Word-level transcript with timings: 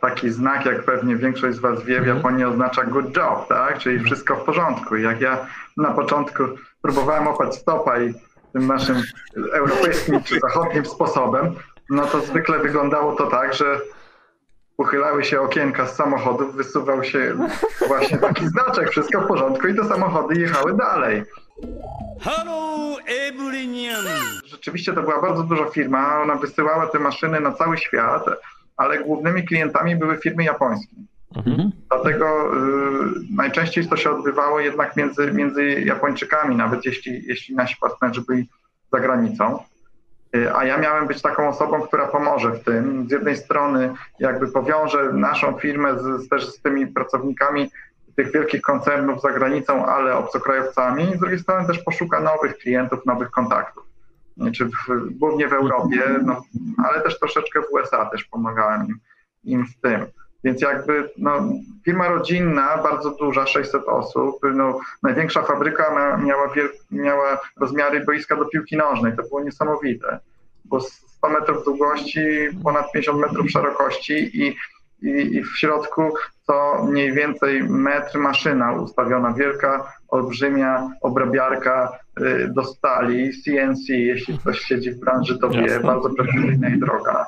taki 0.00 0.30
znak, 0.30 0.66
jak 0.66 0.84
pewnie 0.84 1.16
większość 1.16 1.56
z 1.56 1.60
Was 1.60 1.82
wie, 1.82 2.00
w 2.00 2.06
Japonii 2.06 2.44
oznacza 2.44 2.84
good 2.84 3.16
job, 3.16 3.48
tak? 3.48 3.78
Czyli 3.78 4.04
wszystko 4.04 4.36
w 4.36 4.44
porządku. 4.44 4.96
I 4.96 5.02
jak 5.02 5.20
ja 5.20 5.46
na 5.76 5.90
początku 5.90 6.42
próbowałem 6.82 7.28
opać 7.28 7.56
stopa 7.56 8.00
i 8.00 8.14
tym 8.52 8.66
naszym 8.66 9.02
europejskim 9.52 10.22
czy 10.22 10.40
zachodnim 10.40 10.86
sposobem, 10.86 11.54
no 11.90 12.06
to 12.06 12.20
zwykle 12.20 12.58
wyglądało 12.58 13.16
to 13.16 13.26
tak, 13.26 13.54
że 13.54 13.80
uchylały 14.76 15.24
się 15.24 15.40
okienka 15.40 15.86
z 15.86 15.96
samochodów, 15.96 16.54
wysuwał 16.54 17.04
się 17.04 17.36
właśnie 17.88 18.18
taki 18.18 18.48
znaczek, 18.48 18.90
wszystko 18.90 19.20
w 19.20 19.26
porządku 19.26 19.68
i 19.68 19.74
te 19.74 19.84
samochody 19.84 20.40
jechały 20.40 20.76
dalej. 20.76 21.24
Hello 22.20 22.96
everyone! 23.06 24.40
Rzeczywiście 24.44 24.92
to 24.92 25.02
była 25.02 25.22
bardzo 25.22 25.42
duża 25.42 25.64
firma, 25.64 26.22
ona 26.22 26.34
wysyłała 26.34 26.86
te 26.86 26.98
maszyny 26.98 27.40
na 27.40 27.52
cały 27.52 27.78
świat, 27.78 28.24
ale 28.78 28.98
głównymi 28.98 29.44
klientami 29.44 29.96
były 29.96 30.16
firmy 30.16 30.44
japońskie. 30.44 30.96
Mhm. 31.36 31.70
Dlatego 31.88 32.26
y, 32.26 33.34
najczęściej 33.36 33.86
to 33.86 33.96
się 33.96 34.10
odbywało 34.10 34.60
jednak 34.60 34.96
między, 34.96 35.32
między 35.32 35.80
Japończykami, 35.80 36.56
nawet 36.56 36.84
jeśli, 36.84 37.26
jeśli 37.26 37.54
nasi 37.54 37.76
partnerzy 37.80 38.22
byli 38.28 38.48
za 38.92 39.00
granicą. 39.00 39.58
Y, 40.36 40.54
a 40.54 40.64
ja 40.64 40.78
miałem 40.78 41.06
być 41.06 41.22
taką 41.22 41.48
osobą, 41.48 41.82
która 41.82 42.06
pomoże 42.06 42.50
w 42.50 42.64
tym. 42.64 43.08
Z 43.08 43.10
jednej 43.10 43.36
strony 43.36 43.94
jakby 44.18 44.48
powiąże 44.48 45.12
naszą 45.12 45.58
firmę 45.58 45.98
z, 45.98 46.28
też 46.28 46.46
z 46.46 46.62
tymi 46.62 46.86
pracownikami 46.86 47.70
tych 48.16 48.32
wielkich 48.32 48.60
koncernów 48.60 49.22
za 49.22 49.32
granicą, 49.32 49.86
ale 49.86 50.16
obcokrajowcami. 50.16 51.16
Z 51.16 51.20
drugiej 51.20 51.38
strony 51.38 51.66
też 51.66 51.78
poszuka 51.78 52.20
nowych 52.20 52.58
klientów, 52.58 53.06
nowych 53.06 53.30
kontaktów. 53.30 53.87
Czy 54.54 54.64
w, 54.64 54.70
głównie 55.10 55.48
w 55.48 55.52
Europie, 55.52 56.02
no, 56.24 56.42
ale 56.84 57.00
też 57.00 57.18
troszeczkę 57.18 57.60
w 57.60 57.74
USA 57.74 58.06
też 58.06 58.24
pomagałem 58.24 58.86
im, 58.86 58.98
im 59.44 59.66
w 59.66 59.80
tym. 59.80 60.06
Więc 60.44 60.62
jakby 60.62 61.10
no, 61.18 61.48
firma 61.84 62.08
rodzinna, 62.08 62.78
bardzo 62.82 63.10
duża, 63.10 63.46
600 63.46 63.82
osób, 63.86 64.38
no, 64.54 64.80
największa 65.02 65.42
fabryka 65.42 66.16
miała, 66.24 66.52
miała 66.90 67.40
rozmiary 67.60 68.04
boiska 68.04 68.36
do 68.36 68.44
piłki 68.44 68.76
nożnej, 68.76 69.16
to 69.16 69.22
było 69.22 69.44
niesamowite, 69.44 70.18
bo 70.64 70.80
100 70.80 71.28
metrów 71.28 71.64
długości, 71.64 72.20
ponad 72.64 72.92
50 72.92 73.18
metrów 73.20 73.50
szerokości 73.50 74.42
i, 74.42 74.56
i, 75.02 75.36
i 75.36 75.42
w 75.42 75.58
środku 75.58 76.14
to 76.46 76.84
mniej 76.88 77.12
więcej 77.12 77.62
metr 77.62 78.18
maszyna 78.18 78.72
ustawiona, 78.72 79.32
wielka, 79.32 79.92
olbrzymia 80.08 80.90
obrabiarka 81.00 81.98
y, 82.22 82.48
do 82.48 82.64
stali, 82.64 83.30
CNC, 83.42 83.88
jeśli 83.88 84.38
ktoś 84.38 84.60
siedzi 84.60 84.90
w 84.90 85.00
branży, 85.00 85.38
to 85.38 85.50
wie, 85.50 85.80
bardzo 85.80 86.10
precyzyjna 86.10 86.68
i 86.68 86.78
droga. 86.78 87.26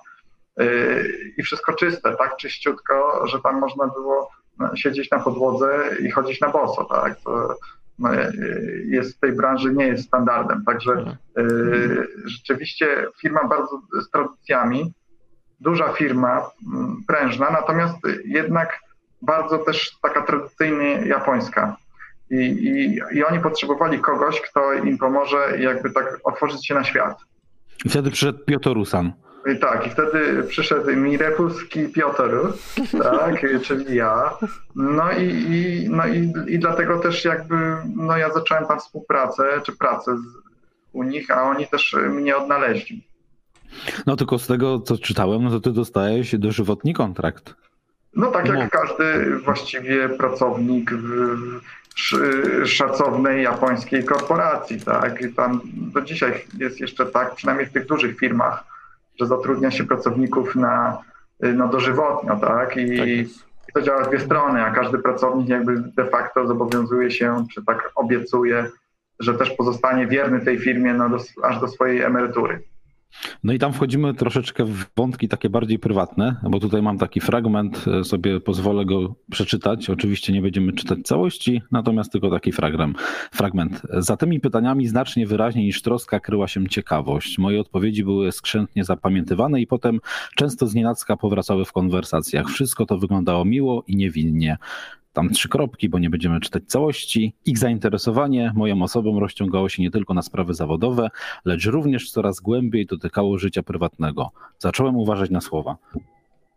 Y, 0.61 1.33
i 1.37 1.43
wszystko 1.43 1.73
czyste, 1.73 2.17
tak 2.17 2.37
czyściutko, 2.37 3.27
że 3.27 3.41
tam 3.41 3.59
można 3.59 3.87
było 3.87 4.31
no, 4.59 4.77
siedzieć 4.77 5.11
na 5.11 5.19
podłodze 5.19 5.91
i 6.01 6.11
chodzić 6.11 6.41
na 6.41 6.49
boso, 6.49 6.85
tak? 6.85 7.21
To 7.25 7.55
no, 7.99 8.15
y, 8.15 8.85
jest 8.87 9.17
w 9.17 9.21
tej 9.21 9.33
branży 9.33 9.75
nie 9.75 9.87
jest 9.87 10.07
standardem. 10.07 10.65
Także 10.65 10.93
mhm. 10.93 11.19
rzeczywiście 12.25 13.07
firma 13.21 13.45
bardzo 13.45 13.81
z 14.03 14.11
tradycjami, 14.11 14.93
duża 15.61 15.93
firma, 15.93 16.51
mm, 16.75 16.97
prężna, 17.07 17.51
natomiast 17.51 17.97
jednak 18.25 18.81
bardzo 19.23 19.59
też 19.59 19.99
taka 20.03 20.23
tradycyjnie 20.23 21.07
japońska. 21.07 21.77
I, 22.31 22.37
i, 22.37 23.01
I 23.19 23.25
oni 23.25 23.41
potrzebowali 23.41 23.99
kogoś, 23.99 24.41
kto 24.41 24.73
im 24.73 24.99
pomoże 24.99 25.59
jakby 25.59 25.91
tak 25.91 26.21
otworzyć 26.25 26.67
się 26.67 26.75
na 26.75 26.85
świat. 26.85 27.19
I 27.85 27.89
wtedy 27.89 28.11
przyszedł 28.11 28.45
Piotr 28.45 28.73
Rusan. 28.73 29.13
I 29.55 29.59
tak, 29.59 29.87
i 29.87 29.91
wtedy 29.91 30.43
przyszedł 30.43 30.97
Mirepuski 30.97 31.89
Piotr, 31.89 32.31
tak, 33.03 33.47
czyli 33.67 33.97
ja. 33.97 34.31
No 34.77 35.13
i, 35.13 35.25
i, 35.25 35.89
no 35.91 36.07
i, 36.07 36.33
i 36.47 36.59
dlatego 36.59 36.99
też 36.99 37.25
jakby 37.25 37.77
no 37.97 38.17
ja 38.17 38.33
zacząłem 38.33 38.67
tam 38.67 38.79
współpracę, 38.79 39.61
czy 39.67 39.73
pracę 39.77 40.17
z, 40.17 40.23
u 40.93 41.03
nich, 41.03 41.31
a 41.31 41.43
oni 41.43 41.67
też 41.67 41.97
mnie 42.11 42.37
odnaleźli. 42.37 43.07
No 44.07 44.17
tylko 44.17 44.39
z 44.39 44.47
tego, 44.47 44.81
co 44.81 44.99
czytałem, 44.99 45.45
no 45.45 45.51
to 45.51 45.61
ty 45.61 45.73
dostajesz 45.73 46.39
dożywotni 46.39 46.95
kontrakt. 46.95 47.55
No 48.17 48.31
tak 48.31 48.49
jak 48.49 48.59
no. 48.59 48.69
każdy 48.71 49.37
właściwie 49.39 50.09
pracownik 50.09 50.93
w, 50.93 51.07
w 51.07 51.80
szacownej 52.65 53.43
japońskiej 53.45 54.05
korporacji, 54.05 54.81
tak. 54.81 55.23
I 55.23 55.35
tam 55.35 55.61
do 55.65 56.01
dzisiaj 56.01 56.45
jest 56.59 56.81
jeszcze 56.81 57.07
tak, 57.07 57.35
przynajmniej 57.35 57.67
w 57.67 57.73
tych 57.73 57.87
dużych 57.87 58.19
firmach, 58.19 58.65
że 59.21 59.27
zatrudnia 59.27 59.71
się 59.71 59.85
pracowników 59.85 60.55
na, 60.57 60.99
na 61.41 61.67
dożywotnio, 61.67 62.37
tak? 62.37 62.77
I, 62.77 62.99
tak 62.99 63.09
i 63.09 63.73
to 63.75 63.83
działa 63.83 64.05
w 64.05 64.09
dwie 64.09 64.21
strony, 64.21 64.63
a 64.63 64.71
każdy 64.71 64.99
pracownik 64.99 65.49
jakby 65.49 65.77
de 65.97 66.07
facto 66.07 66.47
zobowiązuje 66.47 67.11
się, 67.11 67.47
czy 67.55 67.65
tak 67.65 67.91
obiecuje, 67.95 68.71
że 69.21 69.35
też 69.35 69.51
pozostanie 69.51 70.07
wierny 70.07 70.41
tej 70.41 70.59
firmie 70.59 70.95
no, 70.95 71.09
do, 71.09 71.19
aż 71.43 71.61
do 71.61 71.69
swojej 71.69 72.03
emerytury. 72.03 72.63
No 73.45 73.53
i 73.53 73.59
tam 73.59 73.73
wchodzimy 73.73 74.15
troszeczkę 74.15 74.65
w 74.65 74.85
wątki 74.97 75.29
takie 75.29 75.51
bardziej 75.51 75.79
prywatne, 75.79 76.37
bo 76.51 76.61
tutaj 76.61 76.83
mam 76.83 76.99
taki 76.99 77.21
fragment, 77.21 77.85
e, 77.89 78.05
sobie 78.05 78.41
pozwolę 78.41 78.85
go 78.85 79.15
przeczytać. 79.31 79.91
Oczywiście 79.91 80.33
nie 80.33 80.43
będziemy 80.43 80.73
czytać 80.73 80.99
całości, 81.05 81.63
natomiast 81.71 82.13
tylko 82.13 82.31
taki 82.31 82.53
fragment. 82.53 82.99
fragment. 83.33 83.83
Za 83.99 84.17
tymi 84.17 84.41
pytaniami 84.41 84.87
znacznie 84.87 85.27
wyraźniej 85.27 85.65
niż 85.65 85.83
troska 85.83 86.21
kryła 86.21 86.49
się 86.49 86.69
ciekawość. 86.69 87.39
Moje 87.39 87.61
odpowiedzi 87.61 88.05
były 88.05 88.33
skrzętnie 88.33 88.85
zapamiętywane 88.85 89.61
i 89.61 89.67
potem 89.67 90.01
często 90.37 90.67
znienacka 90.67 91.17
powracały 91.17 91.65
w 91.65 91.73
konwersacjach. 91.73 92.49
Wszystko 92.49 92.87
to 92.87 92.99
wyglądało 92.99 93.45
miło 93.45 93.85
i 93.87 93.97
niewinnie 93.97 94.57
tam 95.13 95.31
trzy 95.31 95.49
kropki, 95.49 95.89
bo 95.89 95.99
nie 95.99 96.11
będziemy 96.11 96.41
czytać 96.41 96.63
całości. 96.67 97.35
Ich 97.45 97.59
zainteresowanie 97.59 98.53
moją 98.55 98.83
osobą 98.83 99.21
rozciągało 99.21 99.69
się 99.69 99.83
nie 99.83 99.91
tylko 99.91 100.15
na 100.15 100.23
sprawy 100.23 100.55
zawodowe, 100.55 101.09
lecz 101.45 101.67
również 101.67 102.11
coraz 102.11 102.41
głębiej 102.41 102.87
dotykało 102.87 103.39
życia 103.39 103.63
prywatnego. 103.63 104.31
Zacząłem 104.59 104.97
uważać 104.97 105.31
na 105.31 105.41
słowa. 105.41 105.77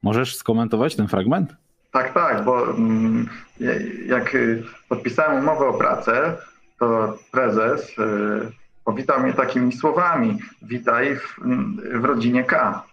Możesz 0.03 0.36
skomentować 0.36 0.96
ten 0.96 1.08
fragment? 1.08 1.56
Tak, 1.92 2.13
tak, 2.13 2.46
bo 2.46 2.69
mm, 2.69 3.30
jak 4.08 4.36
y, 4.36 4.63
podpisałem 4.90 5.44
umowę 5.44 5.68
o 5.68 5.74
pracę, 5.74 6.38
to 6.80 7.18
prezes 7.31 7.90
y, 7.90 8.52
powitał 8.86 9.24
mnie 9.24 9.34
takimi 9.34 9.72
słowami. 9.72 10.38
Witaj 10.62 11.16
w, 11.16 11.40
w 12.02 12.06
rodzinie 12.06 12.44
K. 12.44 12.84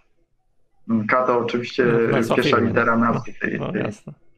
K 1.07 1.25
to 1.25 1.39
oczywiście 1.39 1.85
no, 2.11 2.35
pierwsza 2.35 2.57
litera 2.57 2.97
nazwy 2.97 3.33
tej, 3.41 3.59
no, 3.59 3.71
tej, 3.71 3.81
Y, 3.81 4.30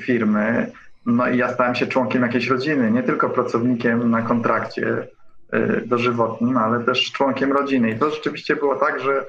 firmy. 0.00 0.70
No 1.06 1.28
i 1.28 1.38
ja 1.38 1.52
stałem 1.52 1.74
się 1.74 1.86
członkiem 1.86 2.22
jakiejś 2.22 2.48
rodziny, 2.48 2.90
nie 2.90 3.02
tylko 3.02 3.30
pracownikiem 3.30 4.10
na 4.10 4.22
kontrakcie 4.22 5.06
y, 5.54 5.82
dożywotnim, 5.86 6.56
ale 6.56 6.84
też 6.84 7.12
członkiem 7.12 7.52
rodziny. 7.52 7.90
I 7.90 7.98
to 7.98 8.10
rzeczywiście 8.10 8.56
było 8.56 8.76
tak, 8.76 9.00
że 9.00 9.24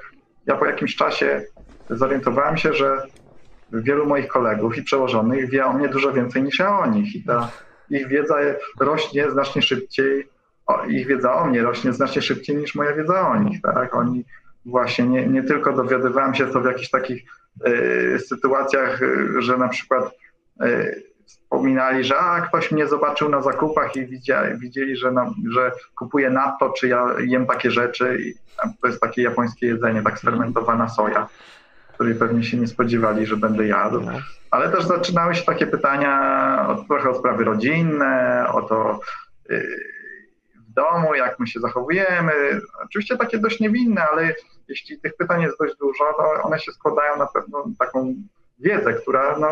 ja 0.46 0.56
po 0.56 0.66
jakimś 0.66 0.96
czasie 0.96 1.42
zorientowałem 1.90 2.58
się, 2.58 2.74
że 2.74 3.02
wielu 3.74 4.06
moich 4.06 4.28
kolegów 4.28 4.78
i 4.78 4.84
przełożonych 4.84 5.50
wie 5.50 5.66
o 5.66 5.74
mnie 5.74 5.90
dużo 5.90 6.14
więcej 6.14 6.44
niż 6.44 6.60
ja 6.60 6.80
o 6.80 6.86
nich. 6.86 7.16
I 7.16 7.24
ta 7.24 7.52
ich 7.90 8.08
wiedza 8.08 8.36
rośnie 8.80 9.32
znacznie 9.32 9.62
szybciej, 9.62 10.28
ich 10.88 11.08
wiedza 11.08 11.36
o 11.36 11.46
mnie 11.46 11.62
rośnie 11.62 11.94
znacznie 11.94 12.22
szybciej 12.22 12.58
niż 12.58 12.76
moja 12.76 12.94
wiedza 12.94 13.30
o 13.30 13.40
nich. 13.40 13.62
Tak? 13.62 13.96
Oni 13.96 14.26
właśnie 14.66 15.08
nie, 15.08 15.28
nie 15.28 15.44
tylko 15.44 15.74
dowiadywałem 15.74 16.36
się 16.36 16.48
to 16.48 16.62
w 16.62 16.66
jakichś 16.66 16.90
takich 16.90 17.24
y, 17.68 18.20
sytuacjach, 18.20 19.02
y, 19.02 19.42
że 19.42 19.58
na 19.58 19.68
przykład 19.68 20.12
wspominali, 21.26 22.04
że 22.04 22.18
a, 22.18 22.42
ktoś 22.42 22.72
mnie 22.72 22.88
zobaczył 22.88 23.30
na 23.30 23.42
zakupach 23.42 23.96
i 23.96 24.06
widzieli, 24.06 24.60
widzieli 24.60 24.98
że, 24.98 25.12
na, 25.12 25.34
że 25.50 25.72
kupuję 25.96 26.30
natto, 26.30 26.70
czy 26.70 26.88
ja 26.88 27.08
jem 27.20 27.46
takie 27.46 27.72
rzeczy. 27.72 28.18
I 28.22 28.34
to 28.82 28.88
jest 28.88 29.02
takie 29.02 29.22
japońskie 29.22 29.68
jedzenie, 29.68 30.02
tak 30.02 30.20
sfermentowana 30.20 30.90
soja, 30.90 31.28
której 31.94 32.16
pewnie 32.16 32.44
się 32.44 32.58
nie 32.58 32.68
spodziewali, 32.68 33.26
że 33.26 33.38
będę 33.38 33.68
jadł. 33.68 34.02
No. 34.02 34.12
Ale 34.52 34.70
też 34.70 34.86
zaczynały 34.86 35.36
się 35.36 35.44
takie 35.44 35.68
pytania 35.68 36.66
o, 36.70 36.76
trochę 36.76 37.10
o 37.10 37.16
sprawy 37.16 37.44
rodzinne, 37.44 38.46
o 38.54 38.62
to 38.62 39.00
yy, 39.50 39.66
w 40.70 40.74
domu, 40.74 41.16
jak 41.16 41.40
my 41.40 41.48
się 41.48 41.60
zachowujemy. 41.60 42.34
Oczywiście 42.86 43.18
takie 43.18 43.38
dość 43.38 43.60
niewinne, 43.60 44.08
ale 44.12 44.34
jeśli 44.68 45.00
tych 45.00 45.16
pytań 45.18 45.42
jest 45.42 45.60
dość 45.60 45.76
dużo, 45.78 46.04
to 46.18 46.44
one 46.44 46.60
się 46.60 46.72
składają 46.72 47.18
na 47.18 47.26
pewną 47.26 47.74
taką 47.80 48.16
wiedzę, 48.60 48.94
która 48.94 49.38
no, 49.40 49.48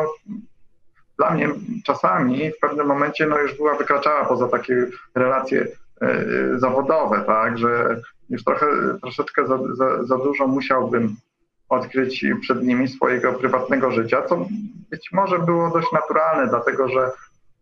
dla 1.18 1.30
mnie 1.30 1.50
czasami 1.86 2.51
w 2.51 2.60
pewnym 2.60 2.88
momencie 2.88 3.27
no, 3.27 3.39
już 3.39 3.57
była 3.57 3.75
wykraczała 3.75 4.25
poza 4.25 4.48
takie 4.48 4.88
relacje 5.15 5.68
e, 6.01 6.25
zawodowe, 6.56 7.24
tak, 7.27 7.57
że 7.57 8.01
już 8.30 8.44
trochę, 8.44 8.65
troszeczkę 9.01 9.48
za, 9.48 9.57
za, 9.74 10.04
za 10.04 10.18
dużo 10.18 10.48
musiałbym 10.48 11.15
odkryć 11.69 12.25
przed 12.42 12.63
nimi 12.63 12.88
swojego 12.88 13.33
prywatnego 13.33 13.92
życia, 13.92 14.21
co 14.21 14.45
być 14.89 15.10
może 15.12 15.39
było 15.39 15.69
dość 15.69 15.92
naturalne, 15.92 16.48
dlatego 16.48 16.88
że 16.89 17.12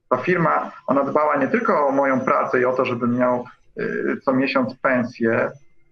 ta 0.09 0.17
firma, 0.17 0.71
ona 0.87 1.03
dbała 1.03 1.35
nie 1.35 1.47
tylko 1.47 1.87
o 1.87 1.91
moją 1.91 2.19
pracę 2.19 2.61
i 2.61 2.65
o 2.65 2.73
to, 2.73 2.85
żebym 2.85 3.17
miał 3.17 3.45
e, 3.77 3.83
co 4.25 4.33
miesiąc 4.33 4.75
pensję, 4.75 5.51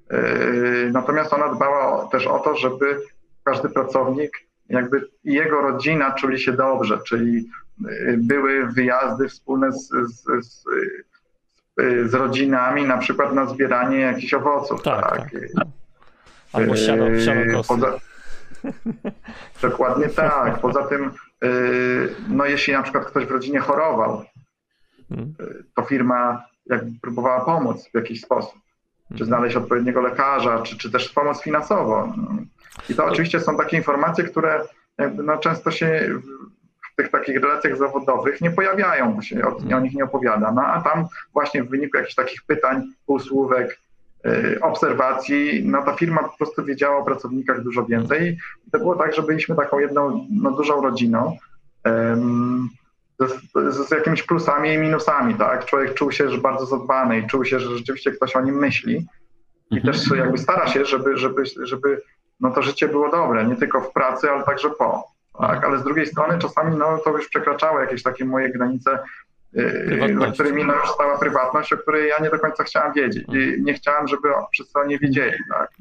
e, 0.10 0.20
natomiast 0.92 1.34
ona 1.34 1.54
dbała 1.54 2.08
też 2.08 2.28
o 2.28 2.40
to, 2.40 2.58
żeby 2.58 3.02
każdy 3.44 3.70
pracownik 3.70 4.32
jakby 4.70 5.08
jego 5.24 5.62
rodzina 5.62 6.12
czuli 6.12 6.40
się 6.40 6.54
dobrze, 6.54 7.00
czyli 7.08 7.50
y, 7.90 8.18
były 8.18 8.68
wyjazdy 8.68 9.30
wspólne 9.30 9.72
z, 9.72 9.90
z, 9.90 10.24
z, 10.46 10.64
z 12.06 12.14
rodzinami, 12.14 12.84
na 12.84 12.98
przykład 12.98 13.34
na 13.34 13.46
zbieranie 13.46 14.00
jakichś 14.00 14.34
owoców. 14.34 14.84
Tak, 14.84 15.10
tak. 15.10 15.32
tak. 15.56 15.68
Albo 16.54 16.76
siano, 16.76 17.20
siano 17.20 17.64
Poza, 17.68 18.00
Dokładnie 19.62 20.10
tak. 20.10 20.60
Poza 20.60 20.84
tym, 20.84 21.12
no 22.28 22.46
jeśli 22.46 22.74
na 22.74 22.84
przykład 22.84 23.06
ktoś 23.06 23.26
w 23.26 23.32
rodzinie 23.32 23.60
chorował, 23.60 24.24
hmm. 25.10 25.34
to 25.76 25.84
firma 25.84 26.44
jakby 26.66 27.00
próbowała 27.02 27.46
pomóc 27.46 27.90
w 27.92 27.96
jakiś 27.96 28.22
sposób. 28.22 28.60
Czy 29.18 29.26
znaleźć 29.26 29.56
odpowiedniego 29.56 30.02
lekarza, 30.02 30.62
czy, 30.62 30.78
czy 30.78 30.92
też 30.92 31.10
pomóc 31.10 31.42
finansowo. 31.42 32.14
I 32.90 32.96
to 32.96 33.06
oczywiście 33.06 33.40
są 33.40 33.58
takie 33.58 33.78
informacje, 33.78 34.24
które 34.24 34.62
jakby 34.98 35.24
no 35.24 35.38
często 35.38 35.72
się 35.72 36.10
w 36.94 36.96
tych 36.96 37.12
takich 37.12 37.42
relacjach 37.42 37.78
zawodowych 37.78 38.42
nie 38.42 38.52
pojawiają, 38.52 39.14
bo 39.14 39.22
się 39.22 39.42
o, 39.46 39.76
o 39.76 39.80
nich 39.80 39.94
nie 39.94 40.04
opowiada. 40.04 40.52
No 40.52 40.62
a 40.62 40.82
tam 40.82 41.06
właśnie 41.34 41.64
w 41.64 41.70
wyniku 41.70 41.98
jakichś 41.98 42.16
takich 42.16 42.44
pytań, 42.44 42.84
półsłówek, 43.06 43.80
yy, 44.24 44.60
obserwacji, 44.62 45.62
no 45.66 45.84
ta 45.84 45.94
firma 45.94 46.24
po 46.24 46.38
prostu 46.38 46.66
wiedziała 46.66 46.98
o 46.98 47.06
pracownikach 47.06 47.64
dużo 47.64 47.86
więcej. 47.86 48.38
I 48.68 48.72
to 48.72 48.80
było 48.80 48.96
tak, 48.96 49.16
że 49.16 49.24
byliśmy 49.24 49.56
taką 49.56 49.80
jedną 49.80 50.28
no, 50.32 50.52
dużą 50.52 50.82
rodziną. 50.82 51.38
Z, 53.20 53.88
z, 53.88 53.92
jakimiś 53.92 54.24
plusami 54.24 54.74
i 54.74 54.78
minusami, 54.78 55.36
tak? 55.36 55.66
Człowiek 55.66 55.94
czuł 55.94 56.12
się 56.12 56.30
że 56.30 56.38
bardzo 56.38 56.66
zadbany 56.66 57.20
i 57.20 57.28
czuł 57.28 57.46
się, 57.46 57.60
że 57.60 57.78
rzeczywiście 57.78 58.12
ktoś 58.12 58.36
o 58.36 58.42
nim 58.42 58.56
myśli 58.56 59.08
i 59.72 59.76
mhm. 59.78 59.94
też 59.94 60.18
jakby 60.18 60.38
stara 60.38 60.68
się, 60.68 60.86
żeby, 60.86 61.18
żeby, 61.18 61.44
żeby 61.62 62.02
no 62.40 62.52
to 62.52 62.62
życie 62.62 62.88
było 62.88 63.12
dobre, 63.12 63.46
nie 63.46 63.56
tylko 63.56 63.82
w 63.82 63.94
pracy, 63.94 64.32
ale 64.32 64.44
także 64.44 64.70
po. 64.70 65.08
Tak? 65.40 65.66
Ale 65.66 65.80
z 65.80 65.84
drugiej 65.84 66.08
strony 66.08 66.40
czasami 66.40 66.78
no, 66.78 66.98
to 66.98 67.18
już 67.18 67.28
przekraczało 67.28 67.80
jakieś 67.80 68.04
takie 68.04 68.26
moje 68.26 68.50
granice, 68.50 69.00
yy, 69.54 70.20
za 70.20 70.32
którymi 70.32 70.66
no, 70.66 70.76
już 70.76 70.90
stała 70.90 71.18
prywatność, 71.18 71.74
o 71.74 71.78
której 71.78 72.10
ja 72.10 72.20
nie 72.24 72.30
do 72.30 72.40
końca 72.40 72.64
chciałam 72.64 72.94
wiedzieć 72.94 73.26
i 73.34 73.64
nie 73.64 73.74
chciałam, 73.74 74.08
żeby 74.08 74.28
wszyscy 74.54 74.80
o 74.80 74.86
nie 74.86 75.00
wiedzieli. 75.00 75.38
Tak? 75.50 75.72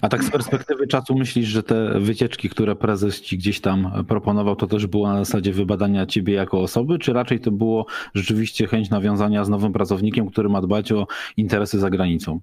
A 0.00 0.08
tak 0.08 0.24
z 0.24 0.30
perspektywy 0.30 0.86
czasu 0.86 1.14
myślisz, 1.14 1.48
że 1.48 1.62
te 1.62 2.00
wycieczki, 2.00 2.48
które 2.48 2.76
prezes 2.76 3.20
ci 3.20 3.38
gdzieś 3.38 3.60
tam 3.60 4.04
proponował, 4.08 4.56
to 4.56 4.66
też 4.66 4.86
było 4.86 5.08
na 5.08 5.24
zasadzie 5.24 5.52
wybadania 5.52 6.06
ciebie 6.06 6.34
jako 6.34 6.60
osoby, 6.60 6.98
czy 6.98 7.12
raczej 7.12 7.40
to 7.40 7.50
było 7.50 7.86
rzeczywiście 8.14 8.66
chęć 8.66 8.90
nawiązania 8.90 9.44
z 9.44 9.48
nowym 9.48 9.72
pracownikiem, 9.72 10.30
który 10.30 10.48
ma 10.48 10.60
dbać 10.60 10.92
o 10.92 11.06
interesy 11.36 11.78
za 11.78 11.90
granicą? 11.90 12.40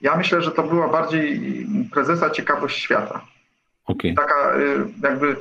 Ja 0.00 0.16
myślę, 0.16 0.42
że 0.42 0.50
to 0.50 0.62
była 0.62 0.88
bardziej 0.88 1.40
prezesa 1.92 2.30
ciekawość 2.30 2.78
świata. 2.78 3.20
Okay. 3.86 4.14
Taka 4.14 4.56
y, 4.56 4.84
jakby 5.02 5.36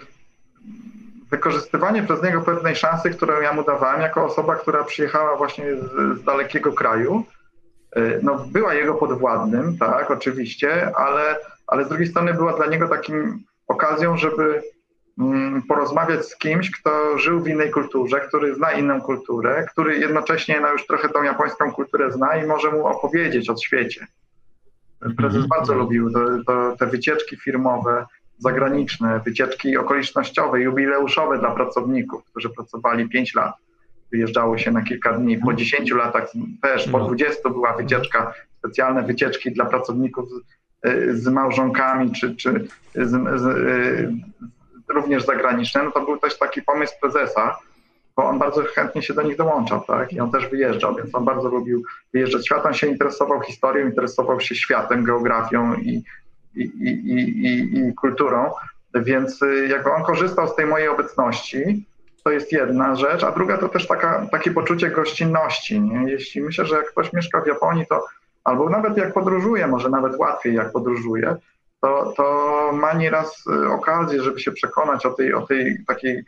wykorzystywanie 1.32 2.04
przez 2.04 2.24
niego 2.24 2.42
pewnej 2.42 2.76
szansy, 2.76 3.10
którą 3.10 3.42
ja 3.42 3.54
mu 3.54 3.64
dawałem 3.64 4.02
jako 4.02 4.26
osoba, 4.26 4.56
która 4.56 4.84
przyjechała 4.84 5.38
właśnie 5.38 5.66
z, 5.76 6.20
z 6.20 6.24
dalekiego 6.24 6.74
kraju. 6.74 7.24
Y, 7.98 8.20
no, 8.24 8.46
była 8.52 8.74
jego 8.74 8.94
podwładnym, 8.94 9.78
tak, 9.78 10.12
oczywiście, 10.12 10.96
ale, 10.96 11.36
ale 11.68 11.86
z 11.86 11.90
drugiej 11.90 12.08
strony 12.08 12.34
była 12.34 12.54
dla 12.54 12.66
niego 12.66 12.88
takim 12.88 13.44
okazją, 13.68 14.18
żeby 14.18 14.62
mm, 15.20 15.62
porozmawiać 15.62 16.26
z 16.26 16.38
kimś, 16.38 16.72
kto 16.72 17.18
żył 17.18 17.40
w 17.40 17.48
innej 17.48 17.72
kulturze, 17.72 18.20
który 18.20 18.56
zna 18.56 18.72
inną 18.72 19.02
kulturę, 19.02 19.66
który 19.72 19.98
jednocześnie 19.98 20.60
no, 20.60 20.72
już 20.72 20.88
trochę 20.88 21.10
tą 21.10 21.24
japońską 21.24 21.72
kulturę 21.72 22.12
zna 22.12 22.36
i 22.36 22.48
może 22.48 22.72
mu 22.72 22.88
opowiedzieć 22.88 23.50
o 23.50 23.58
świecie. 23.58 24.08
Prezes 25.00 25.44
mhm. 25.44 25.48
bardzo 25.48 25.74
lubił 25.74 26.12
to, 26.12 26.20
to, 26.48 26.76
te 26.80 26.86
wycieczki 26.86 27.38
firmowe, 27.38 28.06
zagraniczne, 28.38 29.22
wycieczki 29.26 29.78
okolicznościowe, 29.78 30.62
jubileuszowe 30.62 31.40
dla 31.40 31.52
pracowników, 31.52 32.24
którzy 32.24 32.50
pracowali 32.50 33.10
5 33.10 33.36
lat. 33.36 33.54
Wyjeżdżało 34.12 34.58
się 34.58 34.72
na 34.72 34.82
kilka 34.82 35.14
dni. 35.14 35.38
Po 35.38 35.54
10 35.54 35.92
latach 35.92 36.32
też, 36.62 36.90
po 36.90 37.00
20 37.00 37.42
no. 37.46 37.52
była 37.52 37.74
wycieczka, 37.74 38.34
specjalne 38.58 39.04
wycieczki 39.04 39.52
dla 39.52 39.66
pracowników 39.66 40.30
z, 40.30 41.22
z 41.22 41.28
małżonkami, 41.28 42.12
czy, 42.12 42.36
czy 42.36 42.68
z, 42.96 43.42
z, 43.42 43.46
również 44.90 45.26
zagraniczne. 45.26 45.84
No 45.84 45.92
to 45.92 46.06
był 46.06 46.18
też 46.18 46.38
taki 46.38 46.62
pomysł 46.62 46.94
prezesa, 47.02 47.58
bo 48.16 48.26
on 48.26 48.40
bardzo 48.40 48.64
chętnie 48.64 49.02
się 49.02 49.14
do 49.14 49.22
nich 49.22 49.38
dołączał, 49.38 49.82
tak? 49.88 50.14
I 50.14 50.20
on 50.20 50.32
też 50.32 50.50
wyjeżdżał, 50.50 50.96
więc 50.96 51.16
on 51.16 51.26
bardzo 51.26 51.50
lubił 51.50 51.84
wyjeżdżać 52.14 52.46
światem, 52.46 52.74
się 52.74 52.88
interesował 52.88 53.42
historią, 53.42 53.86
interesował 53.86 54.40
się 54.40 54.56
światem, 54.56 55.04
geografią 55.04 55.74
i, 55.74 56.04
i, 56.56 56.62
i, 56.62 57.88
i, 57.88 57.94
kulturą. 57.94 58.52
Więc 58.96 59.42
y, 59.42 59.68
jak 59.68 59.88
on 59.88 60.04
korzystał 60.04 60.48
z 60.48 60.56
tej 60.56 60.66
mojej 60.66 60.88
obecności, 60.88 61.86
to 62.24 62.32
jest 62.32 62.52
jedna 62.52 62.96
rzecz, 62.96 63.24
a 63.24 63.32
druga 63.32 63.58
to 63.58 63.70
też 63.70 63.88
taka, 63.88 64.28
takie 64.32 64.52
poczucie 64.52 64.90
gościnności. 64.90 65.82
Nie? 65.82 66.12
Jeśli 66.12 66.42
myślę, 66.42 66.66
że 66.66 66.76
jak 66.76 66.92
ktoś 66.92 67.14
mieszka 67.14 67.42
w 67.42 67.48
Japonii, 67.48 67.86
to 67.88 68.06
albo 68.44 68.70
nawet 68.70 68.98
jak 68.98 69.14
podróżuje, 69.14 69.68
może 69.68 69.90
nawet 69.90 70.16
łatwiej 70.16 70.56
jak 70.56 70.72
podróżuje, 70.72 71.36
to, 71.82 72.14
to 72.18 72.72
ma 72.74 72.94
nieraz 72.94 73.44
y, 73.48 73.70
okazję, 73.70 74.22
żeby 74.24 74.40
się 74.40 74.52
przekonać 74.52 75.06
o 75.06 75.14
tej, 75.14 75.34
o 75.34 75.42
tej 75.42 75.86
takiej 75.88 76.24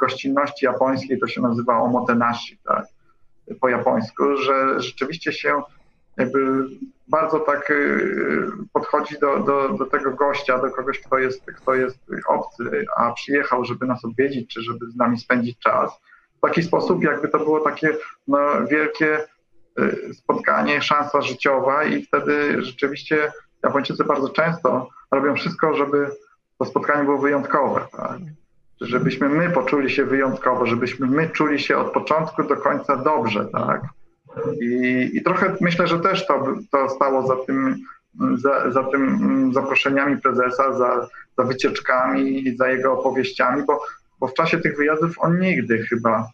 gościnności 0.00 0.66
japońskiej, 0.66 1.18
to 1.18 1.26
się 1.26 1.40
nazywa 1.40 1.78
omotenashi, 1.78 2.58
tak, 2.68 2.84
po 3.60 3.68
japońsku, 3.68 4.36
że 4.36 4.80
rzeczywiście 4.80 5.32
się 5.32 5.62
jakby 6.16 6.68
bardzo 7.08 7.40
tak 7.40 7.70
y, 7.70 8.46
podchodzi 8.72 9.18
do, 9.18 9.38
do, 9.38 9.68
do 9.68 9.86
tego 9.86 10.10
gościa, 10.10 10.58
do 10.58 10.70
kogoś, 10.70 11.00
kto 11.00 11.18
jest, 11.18 11.44
kto 11.56 11.74
jest 11.74 11.98
obcy, 12.28 12.86
a 12.96 13.12
przyjechał, 13.12 13.64
żeby 13.64 13.86
nas 13.86 14.04
odwiedzić, 14.04 14.54
czy 14.54 14.62
żeby 14.62 14.90
z 14.90 14.96
nami 14.96 15.18
spędzić 15.18 15.58
czas. 15.58 15.90
W 16.36 16.40
taki 16.40 16.62
sposób, 16.62 17.02
jakby 17.02 17.28
to 17.28 17.38
było 17.38 17.60
takie 17.60 17.96
no, 18.28 18.38
wielkie 18.70 19.18
y, 19.80 20.14
spotkanie, 20.14 20.82
szansa 20.82 21.22
życiowa 21.22 21.84
i 21.84 22.02
wtedy 22.02 22.62
rzeczywiście 22.62 23.32
Japończycy 23.62 24.04
bardzo 24.04 24.28
często 24.28 24.88
robią 25.10 25.34
wszystko, 25.34 25.74
żeby 25.74 26.10
to 26.58 26.64
spotkanie 26.64 27.04
było 27.04 27.18
wyjątkowe, 27.18 27.86
tak? 27.92 28.18
żebyśmy 28.80 29.28
my 29.28 29.50
poczuli 29.50 29.90
się 29.90 30.04
wyjątkowo, 30.04 30.66
żebyśmy 30.66 31.06
my 31.06 31.30
czuli 31.30 31.58
się 31.58 31.78
od 31.78 31.92
początku 31.92 32.42
do 32.42 32.56
końca 32.56 32.96
dobrze, 32.96 33.46
tak? 33.52 33.82
I, 34.60 35.10
i 35.14 35.22
trochę 35.22 35.56
myślę, 35.60 35.86
że 35.86 36.00
też 36.00 36.26
to, 36.26 36.54
to 36.70 36.88
stało 36.88 37.26
za 37.26 37.36
tym, 37.36 37.76
za, 38.36 38.70
za 38.70 38.84
tym 38.84 39.50
zaproszeniami 39.54 40.20
prezesa, 40.20 40.72
za, 40.72 41.08
za 41.38 41.44
wycieczkami, 41.44 42.56
za 42.56 42.68
jego 42.68 42.92
opowieściami, 42.92 43.62
bo, 43.66 43.80
bo 44.20 44.26
w 44.26 44.34
czasie 44.34 44.58
tych 44.58 44.76
wyjazdów 44.76 45.14
on 45.18 45.40
nigdy 45.40 45.78
chyba, 45.78 46.28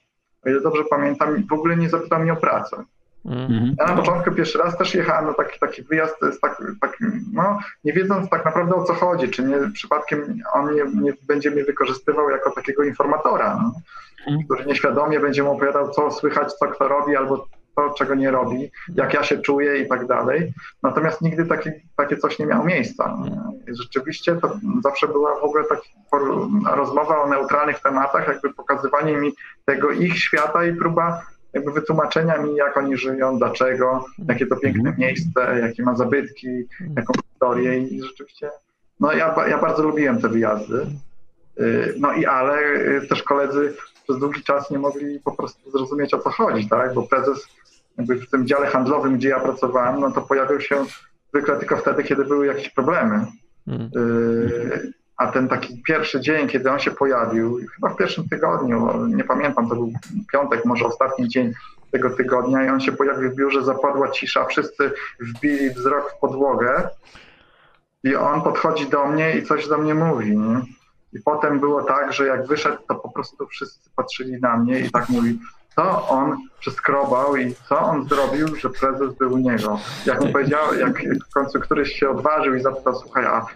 o 0.47 0.49
ile 0.49 0.61
dobrze 0.61 0.85
pamiętam, 0.91 1.47
w 1.51 1.53
ogóle 1.53 1.77
nie 1.77 1.91
zapytał 1.91 2.21
mnie 2.21 2.33
o 2.33 2.37
pracę. 2.37 2.85
Mhm. 3.25 3.75
Ja 3.79 3.87
na 3.87 3.97
początku 3.97 4.33
pierwszy 4.33 4.59
raz 4.59 4.79
też 4.79 4.95
jechałem 4.95 5.27
na 5.27 5.35
taki, 5.35 5.59
taki 5.59 5.83
wyjazd, 5.83 6.17
tak, 6.43 6.63
tak, 6.81 6.99
no, 7.33 7.59
nie 7.85 7.93
wiedząc 7.93 8.31
tak 8.31 8.45
naprawdę 8.45 8.75
o 8.75 8.85
co 8.85 8.95
chodzi, 8.95 9.29
czy 9.29 9.43
nie 9.43 9.57
przypadkiem 9.75 10.39
on 10.53 10.75
nie, 10.75 10.85
nie 11.03 11.13
będzie 11.29 11.51
mnie 11.51 11.65
wykorzystywał 11.65 12.31
jako 12.31 12.51
takiego 12.51 12.83
informatora, 12.83 13.59
no, 13.63 13.73
mhm. 14.27 14.45
który 14.45 14.67
nieświadomie 14.67 15.21
będzie 15.21 15.43
mu 15.43 15.53
opowiadał, 15.53 15.91
co 15.91 16.11
słychać, 16.11 16.53
co 16.53 16.67
kto 16.67 16.89
robi, 16.89 17.17
albo 17.17 17.47
to, 17.77 17.95
czego 17.99 18.15
nie 18.15 18.31
robi, 18.31 18.71
jak 18.95 19.15
ja 19.15 19.23
się 19.23 19.39
czuję 19.39 19.77
i 19.77 19.89
tak 19.89 20.07
dalej. 20.07 20.53
Natomiast 20.83 21.23
nigdy 21.23 21.47
taki, 21.47 21.71
takie 21.97 22.17
coś 22.17 22.39
nie 22.39 22.47
miało 22.47 22.65
miejsca. 22.65 23.19
Rzeczywiście 23.69 24.37
to 24.37 24.59
zawsze 24.83 25.09
była 25.09 25.41
w 25.41 25.45
ogóle 25.45 25.65
taka 25.65 25.83
rozmowa 26.77 27.23
o 27.23 27.29
neutralnych 27.29 27.81
tematach, 27.81 28.29
jakby 28.29 28.55
pokazywanie 28.55 29.17
mi 29.17 29.33
tego 29.65 29.91
ich 29.91 30.19
świata 30.19 30.65
i 30.65 30.75
próba 30.75 31.23
jakby 31.53 31.73
wytłumaczenia 31.73 32.39
mi, 32.39 32.57
jak 32.57 32.77
oni 32.77 32.97
żyją, 32.97 33.39
dlaczego, 33.39 34.05
jakie 34.29 34.47
to 34.47 34.57
piękne 34.57 34.91
mhm. 34.91 34.99
miejsce, 34.99 35.59
jakie 35.61 35.83
ma 35.83 35.97
zabytki, 35.97 36.49
mhm. 36.49 36.95
jaką 36.97 37.13
historię 37.33 37.79
i 37.79 38.03
rzeczywiście, 38.03 38.51
no 39.01 39.13
ja, 39.13 39.35
ja 39.49 39.59
bardzo 39.59 39.83
lubiłem 39.83 40.21
te 40.21 40.29
wyjazdy. 40.29 40.87
Y, 41.61 41.95
no 41.99 42.13
i 42.13 42.27
ale 42.27 42.59
y, 42.59 43.07
też 43.09 43.23
koledzy 43.23 43.75
przez 44.05 44.19
długi 44.19 44.43
czas 44.43 44.71
nie 44.71 44.79
mogli 44.79 45.21
po 45.21 45.33
prostu 45.33 45.71
zrozumieć 45.71 46.15
o 46.15 46.19
co 46.19 46.31
chodzi, 46.31 46.69
tak? 46.69 46.95
Bo 46.95 47.03
prezes 47.03 47.49
jakby 47.99 48.17
w 48.17 48.31
tym 48.31 48.47
dziale 48.47 48.67
handlowym, 48.67 49.17
gdzie 49.17 49.29
ja 49.29 49.41
pracowałem, 49.41 50.01
no 50.01 50.11
to 50.11 50.23
pojawił 50.23 50.61
się 50.61 50.85
zwykle 51.35 51.57
tylko 51.57 51.77
wtedy, 51.77 52.05
kiedy 52.05 52.25
były 52.25 52.47
jakieś 52.47 52.69
problemy. 52.69 53.27
Mhm. 53.67 53.91
Y, 53.97 54.93
a 55.17 55.27
ten 55.27 55.49
taki 55.49 55.83
pierwszy 55.83 56.21
dzień, 56.21 56.49
kiedy 56.49 56.71
on 56.71 56.79
się 56.79 56.91
pojawił, 56.91 57.61
chyba 57.75 57.89
w 57.89 57.97
pierwszym 57.97 58.29
tygodniu, 58.29 59.07
nie 59.07 59.25
pamiętam, 59.25 59.69
to 59.69 59.75
był 59.75 59.93
piątek, 60.33 60.65
może 60.65 60.87
ostatni 60.87 61.29
dzień 61.29 61.53
tego 61.91 62.11
tygodnia 62.11 62.65
i 62.65 62.69
on 62.69 62.81
się 62.81 62.93
pojawił 62.93 63.31
w 63.31 63.35
biurze, 63.35 63.65
zapadła 63.65 64.11
cisza, 64.11 64.45
wszyscy 64.45 64.93
wbili 65.21 65.71
wzrok 65.71 66.13
w 66.13 66.21
podłogę 66.21 66.89
i 68.05 68.17
on 68.17 68.43
podchodzi 68.43 68.87
do 68.87 69.07
mnie 69.07 69.37
i 69.37 69.43
coś 69.43 69.69
do 69.69 69.79
mnie 69.79 69.95
mówi. 69.95 70.37
Nie? 70.37 70.63
I 71.13 71.21
potem 71.25 71.61
było 71.61 71.83
tak, 71.83 72.13
że 72.13 72.27
jak 72.27 72.47
wyszedł, 72.47 72.79
to 72.89 72.95
po 72.95 73.11
prostu 73.11 73.47
wszyscy 73.47 73.91
patrzyli 73.97 74.41
na 74.41 74.57
mnie 74.57 74.81
i 74.81 74.91
tak 74.91 75.09
mówi, 75.09 75.39
co 75.77 76.09
on 76.09 76.37
przeskrobał 76.61 77.37
i 77.37 77.55
co 77.69 77.79
on 77.79 78.09
zrobił, 78.09 78.57
że 78.57 78.71
prezes 78.71 79.15
był 79.15 79.33
u 79.33 79.39
niego. 79.39 79.79
Jak 80.07 80.21
mu 80.21 80.33
powiedział, 80.33 80.75
jak 80.75 81.03
w 81.31 81.33
końcu 81.35 81.61
któryś 81.61 81.93
się 81.93 82.11
odważył 82.11 82.55
i 82.55 82.63
zapytał, 82.63 82.95
słuchaj, 82.95 83.25
a 83.27 83.47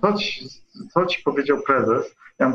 co 0.00 0.12
ci, 0.12 0.48
co 0.94 1.06
ci 1.06 1.22
powiedział 1.22 1.58
prezes? 1.66 2.14
Ja, 2.38 2.52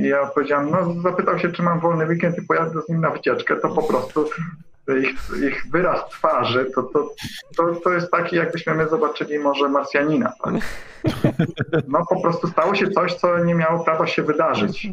ja 0.00 0.26
powiedziałem, 0.26 0.70
no 0.70 1.02
zapytał 1.02 1.38
się, 1.38 1.52
czy 1.52 1.62
mam 1.62 1.80
wolny 1.80 2.06
weekend 2.06 2.38
i 2.38 2.42
pojadę 2.42 2.82
z 2.82 2.88
nim 2.88 3.00
na 3.00 3.10
wycieczkę, 3.10 3.56
to 3.56 3.68
po 3.68 3.82
prostu 3.82 4.30
ich, 4.98 5.10
ich 5.48 5.66
wyraz 5.70 6.08
twarzy, 6.10 6.70
to, 6.74 6.82
to, 6.82 7.10
to, 7.56 7.74
to 7.84 7.92
jest 7.92 8.10
taki, 8.10 8.36
jakbyśmy 8.36 8.74
my 8.74 8.88
zobaczyli 8.88 9.38
może 9.38 9.68
Marsjanina. 9.68 10.32
Tak? 10.44 10.54
No 11.88 12.06
po 12.08 12.20
prostu 12.20 12.48
stało 12.48 12.74
się 12.74 12.90
coś, 12.90 13.14
co 13.14 13.44
nie 13.44 13.54
miało 13.54 13.84
prawa 13.84 14.06
się 14.06 14.22
wydarzyć. 14.22 14.88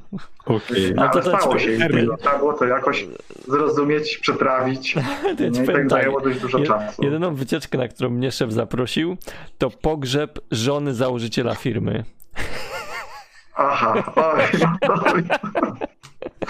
Okay. 0.46 0.94
No, 0.96 1.10
ale 1.10 1.24
stało 1.24 1.60
się 1.60 1.72
i 1.72 1.78
trzeba 2.20 2.38
było 2.38 2.54
to 2.54 2.66
jakoś 2.66 3.08
zrozumieć, 3.48 4.18
przetrawić. 4.18 4.96
nie? 5.40 5.64
I 5.64 5.68
tak 5.68 5.90
zajęło 5.90 6.22
dość 6.22 6.40
dużo 6.40 6.60
czasu. 6.60 7.04
Jedyną 7.04 7.36
wycieczkę, 7.36 7.78
na 7.78 7.88
którą 7.88 8.10
mnie 8.10 8.32
szef 8.32 8.54
zaprosił, 8.54 9.18
to 9.58 9.70
pogrzeb 9.70 10.40
żony 10.52 10.94
założyciela 10.94 11.56
firmy. 11.56 12.04
Aha, 13.56 14.04
oj, 14.16 14.44
no 14.62 14.78
to... 14.88 15.04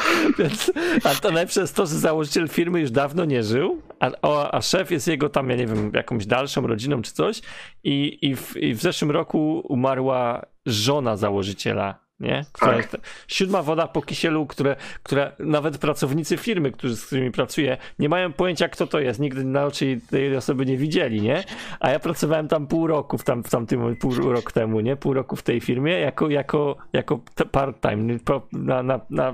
Więc, 0.39 0.71
a 1.03 1.15
to 1.15 1.31
najlepsze 1.31 1.61
jest 1.61 1.75
to, 1.75 1.85
że 1.85 1.95
założyciel 1.95 2.47
firmy 2.47 2.79
już 2.79 2.91
dawno 2.91 3.25
nie 3.25 3.43
żył, 3.43 3.81
a, 3.99 4.51
a 4.51 4.61
szef 4.61 4.91
jest 4.91 5.07
jego 5.07 5.29
tam, 5.29 5.49
ja 5.49 5.55
nie 5.55 5.67
wiem, 5.67 5.91
jakąś 5.93 6.25
dalszą 6.25 6.67
rodziną 6.67 7.01
czy 7.01 7.13
coś 7.13 7.41
i, 7.83 8.17
i, 8.21 8.35
w, 8.35 8.57
i 8.57 8.73
w 8.73 8.81
zeszłym 8.81 9.11
roku 9.11 9.63
umarła 9.69 10.45
żona 10.65 11.17
założyciela 11.17 12.06
nie? 12.19 12.45
Która, 12.51 12.83
tak. 12.83 13.01
Siódma 13.27 13.63
woda 13.63 13.87
po 13.87 14.01
kisielu, 14.01 14.45
które, 14.45 14.75
które 15.03 15.31
nawet 15.39 15.77
pracownicy 15.77 16.37
firmy, 16.37 16.71
którzy, 16.71 16.95
z 16.95 17.05
którymi 17.05 17.31
pracuję, 17.31 17.77
nie 17.99 18.09
mają 18.09 18.33
pojęcia, 18.33 18.69
kto 18.69 18.87
to 18.87 18.99
jest. 18.99 19.19
Nigdy 19.19 19.43
na 19.43 19.65
oczy 19.65 19.99
tej 20.09 20.35
osoby 20.35 20.65
nie 20.65 20.77
widzieli, 20.77 21.21
nie? 21.21 21.43
A 21.79 21.89
ja 21.89 21.99
pracowałem 21.99 22.47
tam 22.47 22.67
pół 22.67 22.87
roku, 22.87 23.17
w, 23.17 23.23
tam, 23.23 23.43
w 23.43 23.49
tamtym 23.49 23.95
pół 23.95 24.31
roku 24.31 24.51
temu, 24.51 24.79
nie? 24.79 24.95
Pół 24.95 25.13
roku 25.13 25.35
w 25.35 25.43
tej 25.43 25.61
firmie, 25.61 25.99
jako, 25.99 26.29
jako, 26.29 26.75
jako 26.93 27.19
part-time, 27.51 28.19
na, 28.51 28.83
na, 28.83 28.99
na 29.09 29.33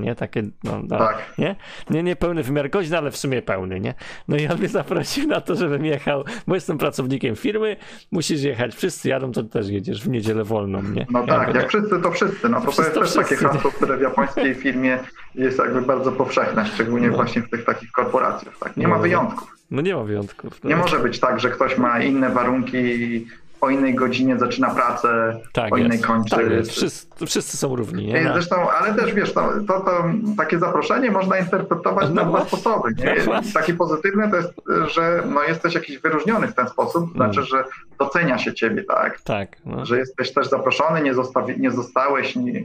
nie? 0.00 0.14
Takie, 0.14 0.42
no, 0.64 0.82
na, 0.82 0.98
tak. 0.98 1.34
nie? 1.38 1.56
nie? 1.90 2.02
Nie 2.02 2.16
pełny 2.16 2.42
wymiar 2.42 2.70
godzin, 2.70 2.94
ale 2.94 3.10
w 3.10 3.16
sumie 3.16 3.42
pełny, 3.42 3.80
nie? 3.80 3.94
No 4.28 4.36
i 4.36 4.46
on 4.46 4.58
mnie 4.58 4.68
zaprosił 4.68 5.28
na 5.28 5.40
to, 5.40 5.54
żebym 5.54 5.84
jechał, 5.84 6.24
bo 6.46 6.54
jestem 6.54 6.78
pracownikiem 6.78 7.36
firmy, 7.36 7.76
musisz 8.12 8.42
jechać, 8.42 8.74
wszyscy 8.74 9.08
jadą, 9.08 9.32
to 9.32 9.42
też 9.42 9.68
jedziesz 9.68 10.02
w 10.02 10.08
niedzielę 10.08 10.44
wolną, 10.44 10.82
nie? 10.82 11.06
No 11.10 11.20
ja 11.20 11.26
tak, 11.26 11.48
mówię, 11.48 11.60
jak 11.60 11.70
wszyscy, 11.74 12.00
to 12.00 12.10
wszyscy, 12.10 12.48
no 12.48 12.60
to, 12.60 12.72
to 12.72 12.82
jest 12.82 12.94
też 12.94 13.14
takie 13.14 13.36
hasło, 13.36 13.70
które 13.70 13.96
w 13.96 14.00
japońskiej 14.00 14.54
firmie 14.54 14.98
jest 15.34 15.58
jakby 15.58 15.82
bardzo 15.82 16.12
powszechne, 16.12 16.66
szczególnie 16.66 17.08
no. 17.08 17.16
właśnie 17.16 17.42
w 17.42 17.50
tych 17.50 17.64
takich 17.64 17.92
korporacjach, 17.92 18.58
tak? 18.58 18.76
Nie 18.76 18.84
no, 18.84 18.90
ma 18.90 18.98
wyjątków. 18.98 19.56
No 19.70 19.82
nie 19.82 19.94
ma 19.94 20.04
wyjątków. 20.04 20.64
No. 20.64 20.70
Nie 20.70 20.76
może 20.76 20.98
być 20.98 21.20
tak, 21.20 21.40
że 21.40 21.50
ktoś 21.50 21.78
ma 21.78 22.00
inne 22.00 22.30
warunki 22.30 23.26
o 23.64 23.70
innej 23.70 23.94
godzinie 23.94 24.38
zaczyna 24.38 24.70
pracę, 24.70 25.40
tak 25.52 25.74
o 25.74 25.76
innej 25.76 26.00
kończy. 26.00 26.36
Tak 26.36 26.50
jest. 26.50 26.70
Wszyscy, 26.70 27.26
wszyscy, 27.26 27.56
są 27.56 27.76
równi. 27.76 28.06
Nie? 28.06 28.30
Zresztą, 28.32 28.70
ale 28.70 28.94
też 28.94 29.14
wiesz, 29.14 29.32
to, 29.32 29.50
to, 29.68 29.80
to 29.80 30.04
takie 30.36 30.58
zaproszenie 30.58 31.10
można 31.10 31.38
interpretować 31.38 32.08
no 32.08 32.14
na 32.14 32.24
dwa 32.24 32.44
sposoby. 32.44 32.94
Nie? 32.98 33.16
No 33.26 33.40
takie 33.54 33.74
pozytywne 33.74 34.30
to 34.30 34.36
jest, 34.36 34.52
że 34.94 35.22
no, 35.26 35.42
jesteś 35.42 35.74
jakiś 35.74 35.98
wyróżniony 35.98 36.48
w 36.48 36.54
ten 36.54 36.68
sposób, 36.68 37.02
mm. 37.02 37.14
znaczy, 37.14 37.42
że 37.42 37.64
docenia 37.98 38.38
się 38.38 38.54
ciebie, 38.54 38.84
tak? 38.84 39.20
Tak. 39.20 39.56
No. 39.64 39.86
Że 39.86 39.98
jesteś 39.98 40.32
też 40.32 40.48
zaproszony, 40.48 41.02
nie, 41.02 41.14
zostawi, 41.14 41.60
nie 41.60 41.70
zostałeś 41.70 42.36
nie, 42.36 42.64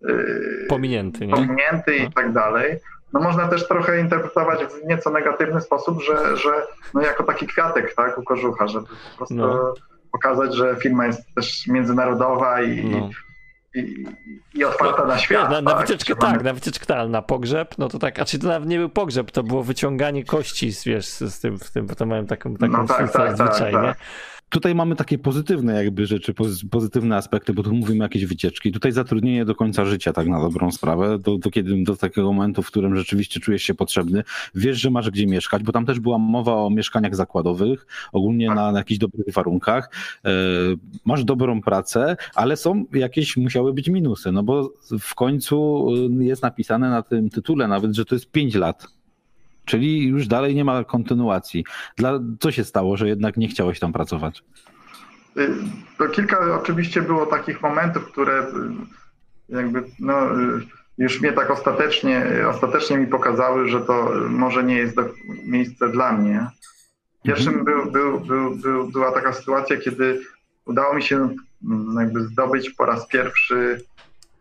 yy, 0.00 0.66
pominięty, 0.68 1.26
nie? 1.26 1.34
pominięty 1.34 1.96
no. 1.98 2.08
i 2.08 2.12
tak 2.12 2.32
dalej 2.32 2.80
no 3.12 3.20
można 3.20 3.48
też 3.48 3.68
trochę 3.68 4.00
interpretować 4.00 4.64
w 4.64 4.84
nieco 4.88 5.10
negatywny 5.10 5.60
sposób, 5.60 6.02
że, 6.02 6.36
że 6.36 6.50
no 6.94 7.02
jako 7.02 7.24
taki 7.24 7.46
kwiatek 7.46 7.94
tak, 7.94 8.18
u 8.18 8.22
kożucha, 8.22 8.68
żeby 8.68 8.86
po 8.86 9.16
prostu 9.16 9.34
no 9.34 9.74
pokazać, 10.12 10.56
że 10.56 10.76
firma 10.76 11.06
jest 11.06 11.34
też 11.34 11.66
międzynarodowa 11.66 12.62
i, 12.62 12.84
no. 12.84 13.10
i, 13.74 14.04
i, 14.54 14.64
otwarta 14.64 15.06
na 15.06 15.18
świat. 15.18 15.50
Na, 15.50 15.60
na 15.60 15.70
tak, 15.70 15.80
wycieczkę 15.80 16.16
tak, 16.16 16.42
na 16.42 16.52
wycieczkę 16.52 16.86
tak, 16.86 17.08
na 17.08 17.22
pogrzeb, 17.22 17.78
no 17.78 17.88
to 17.88 17.98
tak, 17.98 18.18
a 18.18 18.24
czy 18.24 18.38
to 18.38 18.48
nawet 18.48 18.68
nie 18.68 18.78
był 18.78 18.88
pogrzeb, 18.88 19.30
to 19.30 19.42
było 19.42 19.62
wyciąganie 19.62 20.24
kości, 20.24 20.72
wiesz, 20.86 21.06
z 21.06 21.40
tym, 21.40 21.58
z 21.58 21.72
tym 21.72 21.86
bo 21.86 21.94
to 21.94 22.06
mają 22.06 22.26
taką, 22.26 22.56
taką 22.56 22.72
no 22.72 22.86
tak, 22.86 23.12
tak, 23.12 23.36
zwyczaj, 23.36 23.72
tak, 23.72 23.82
nie? 23.82 23.94
Tutaj 24.52 24.74
mamy 24.74 24.96
takie 24.96 25.18
pozytywne 25.18 25.84
jakby 25.84 26.06
rzeczy, 26.06 26.34
pozytywne 26.70 27.16
aspekty, 27.16 27.52
bo 27.52 27.62
tu 27.62 27.74
mówimy 27.74 28.04
jakieś 28.04 28.26
wycieczki. 28.26 28.72
Tutaj 28.72 28.92
zatrudnienie 28.92 29.44
do 29.44 29.54
końca 29.54 29.84
życia, 29.84 30.12
tak 30.12 30.26
na 30.26 30.40
dobrą 30.40 30.72
sprawę, 30.72 31.18
do, 31.18 31.38
do, 31.38 31.50
kiedy, 31.50 31.82
do 31.84 31.96
takiego 31.96 32.32
momentu, 32.32 32.62
w 32.62 32.66
którym 32.66 32.96
rzeczywiście 32.96 33.40
czujesz 33.40 33.62
się 33.62 33.74
potrzebny, 33.74 34.22
wiesz, 34.54 34.80
że 34.80 34.90
masz 34.90 35.10
gdzie 35.10 35.26
mieszkać, 35.26 35.62
bo 35.62 35.72
tam 35.72 35.86
też 35.86 36.00
była 36.00 36.18
mowa 36.18 36.54
o 36.54 36.70
mieszkaniach 36.70 37.16
zakładowych, 37.16 37.86
ogólnie 38.12 38.48
na, 38.48 38.72
na 38.72 38.78
jakichś 38.78 38.98
dobrych 38.98 39.34
warunkach. 39.34 39.90
E, 40.24 40.30
masz 41.04 41.24
dobrą 41.24 41.60
pracę, 41.60 42.16
ale 42.34 42.56
są 42.56 42.84
jakieś, 42.92 43.36
musiały 43.36 43.72
być 43.72 43.88
minusy, 43.88 44.32
no 44.32 44.42
bo 44.42 44.72
w 45.00 45.14
końcu 45.14 45.86
e, 46.20 46.24
jest 46.24 46.42
napisane 46.42 46.90
na 46.90 47.02
tym 47.02 47.30
tytule 47.30 47.68
nawet, 47.68 47.94
że 47.94 48.04
to 48.04 48.14
jest 48.14 48.30
5 48.30 48.54
lat 48.54 48.86
Czyli 49.64 50.06
już 50.06 50.26
dalej 50.26 50.54
nie 50.54 50.64
ma 50.64 50.84
kontynuacji. 50.84 51.64
Dla, 51.96 52.20
co 52.40 52.52
się 52.52 52.64
stało, 52.64 52.96
że 52.96 53.08
jednak 53.08 53.36
nie 53.36 53.48
chciałeś 53.48 53.80
tam 53.80 53.92
pracować? 53.92 54.44
To 55.98 56.08
kilka 56.08 56.54
oczywiście 56.60 57.02
było 57.02 57.26
takich 57.26 57.62
momentów, 57.62 58.12
które 58.12 58.46
jakby 59.48 59.84
no, 59.98 60.14
już 60.98 61.20
mnie 61.20 61.32
tak 61.32 61.50
ostatecznie, 61.50 62.24
ostatecznie 62.48 62.98
mi 62.98 63.06
pokazały, 63.06 63.68
że 63.68 63.80
to 63.80 64.10
może 64.28 64.64
nie 64.64 64.76
jest 64.76 64.96
miejsce 65.44 65.88
dla 65.88 66.12
mnie. 66.12 66.46
Pierwszym 67.24 67.54
mhm. 67.58 67.64
był, 67.64 67.92
był, 67.92 68.20
był, 68.20 68.56
był, 68.56 68.88
była 68.88 69.12
taka 69.12 69.32
sytuacja, 69.32 69.76
kiedy 69.76 70.20
udało 70.64 70.94
mi 70.94 71.02
się 71.02 71.16
mm, 71.64 71.96
jakby 72.00 72.20
zdobyć 72.24 72.70
po 72.70 72.86
raz 72.86 73.06
pierwszy 73.06 73.84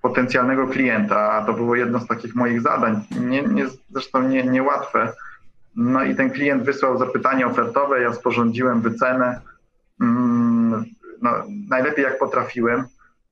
potencjalnego 0.02 0.68
klienta, 0.68 1.32
a 1.32 1.46
to 1.46 1.54
było 1.54 1.76
jedno 1.76 2.00
z 2.00 2.08
takich 2.08 2.36
moich 2.36 2.62
zadań, 2.62 3.02
nie, 3.20 3.44
nie, 3.44 3.66
zresztą 3.90 4.28
nie, 4.28 4.44
niełatwe. 4.44 5.14
No 5.76 6.04
i 6.04 6.16
ten 6.16 6.30
klient 6.30 6.64
wysłał 6.64 6.98
zapytanie 6.98 7.48
ofertowe, 7.48 8.02
ja 8.02 8.14
sporządziłem 8.14 8.82
wycenę, 8.82 9.42
mm, 10.02 10.86
no, 11.22 11.32
najlepiej 11.70 12.04
jak 12.04 12.20
potrafiłem. 12.20 12.86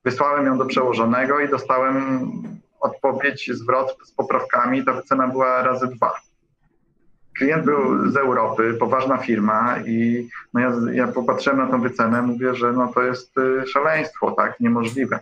Wysłałem 0.06 0.46
ją 0.46 0.58
do 0.58 0.66
przełożonego 0.66 1.40
i 1.40 1.50
dostałem 1.50 2.22
odpowiedź, 2.80 3.52
zwrot 3.54 3.98
z 4.06 4.12
poprawkami. 4.12 4.86
Ta 4.86 4.94
wycena 4.94 5.28
była 5.28 5.64
razy 5.64 5.88
dwa. 5.88 6.14
Klient 7.38 7.66
był 7.66 8.12
z 8.12 8.18
Europy, 8.18 8.74
poważna 8.80 9.18
firma 9.18 9.76
i 9.86 10.28
no 10.54 10.62
ja, 10.62 10.72
ja 10.92 11.08
popatrzyłem 11.08 11.60
na 11.60 11.68
tą 11.68 11.82
wycenę, 11.82 12.22
mówię, 12.22 12.56
że 12.56 12.74
no 12.74 12.92
to 12.94 13.02
jest 13.02 13.38
y, 13.38 13.68
szaleństwo, 13.68 14.32
tak, 14.32 14.60
niemożliwe 14.60 15.20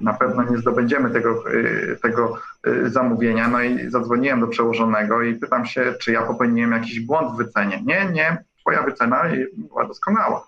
na 0.00 0.12
pewno 0.12 0.42
nie 0.42 0.58
zdobędziemy 0.58 1.10
tego, 1.10 1.52
y, 1.52 1.98
tego 2.02 2.38
y, 2.66 2.90
zamówienia. 2.90 3.48
No 3.48 3.62
i 3.62 3.90
zadzwoniłem 3.90 4.40
do 4.40 4.46
przełożonego 4.46 5.22
i 5.22 5.34
pytam 5.34 5.66
się, 5.66 5.94
czy 6.00 6.12
ja 6.12 6.22
popełniłem 6.22 6.72
jakiś 6.72 7.00
błąd 7.00 7.32
w 7.32 7.36
wycenie. 7.36 7.82
Nie, 7.86 8.04
nie, 8.12 8.44
twoja 8.60 8.82
wycena 8.82 9.24
była 9.56 9.84
doskonała. 9.84 10.46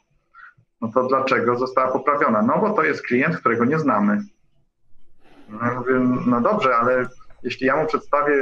No 0.80 0.90
to 0.95 1.09
dlaczego 1.09 1.59
została 1.59 1.92
poprawiona? 1.92 2.42
No 2.42 2.59
bo 2.59 2.71
to 2.71 2.85
jest 2.85 3.02
klient, 3.02 3.37
którego 3.37 3.64
nie 3.64 3.78
znamy. 3.78 4.23
No 5.49 5.59
ja 5.66 5.75
mówię, 5.75 5.95
no 6.26 6.40
dobrze, 6.40 6.76
ale 6.76 7.07
jeśli 7.42 7.66
ja 7.66 7.76
mu 7.76 7.87
przedstawię 7.87 8.35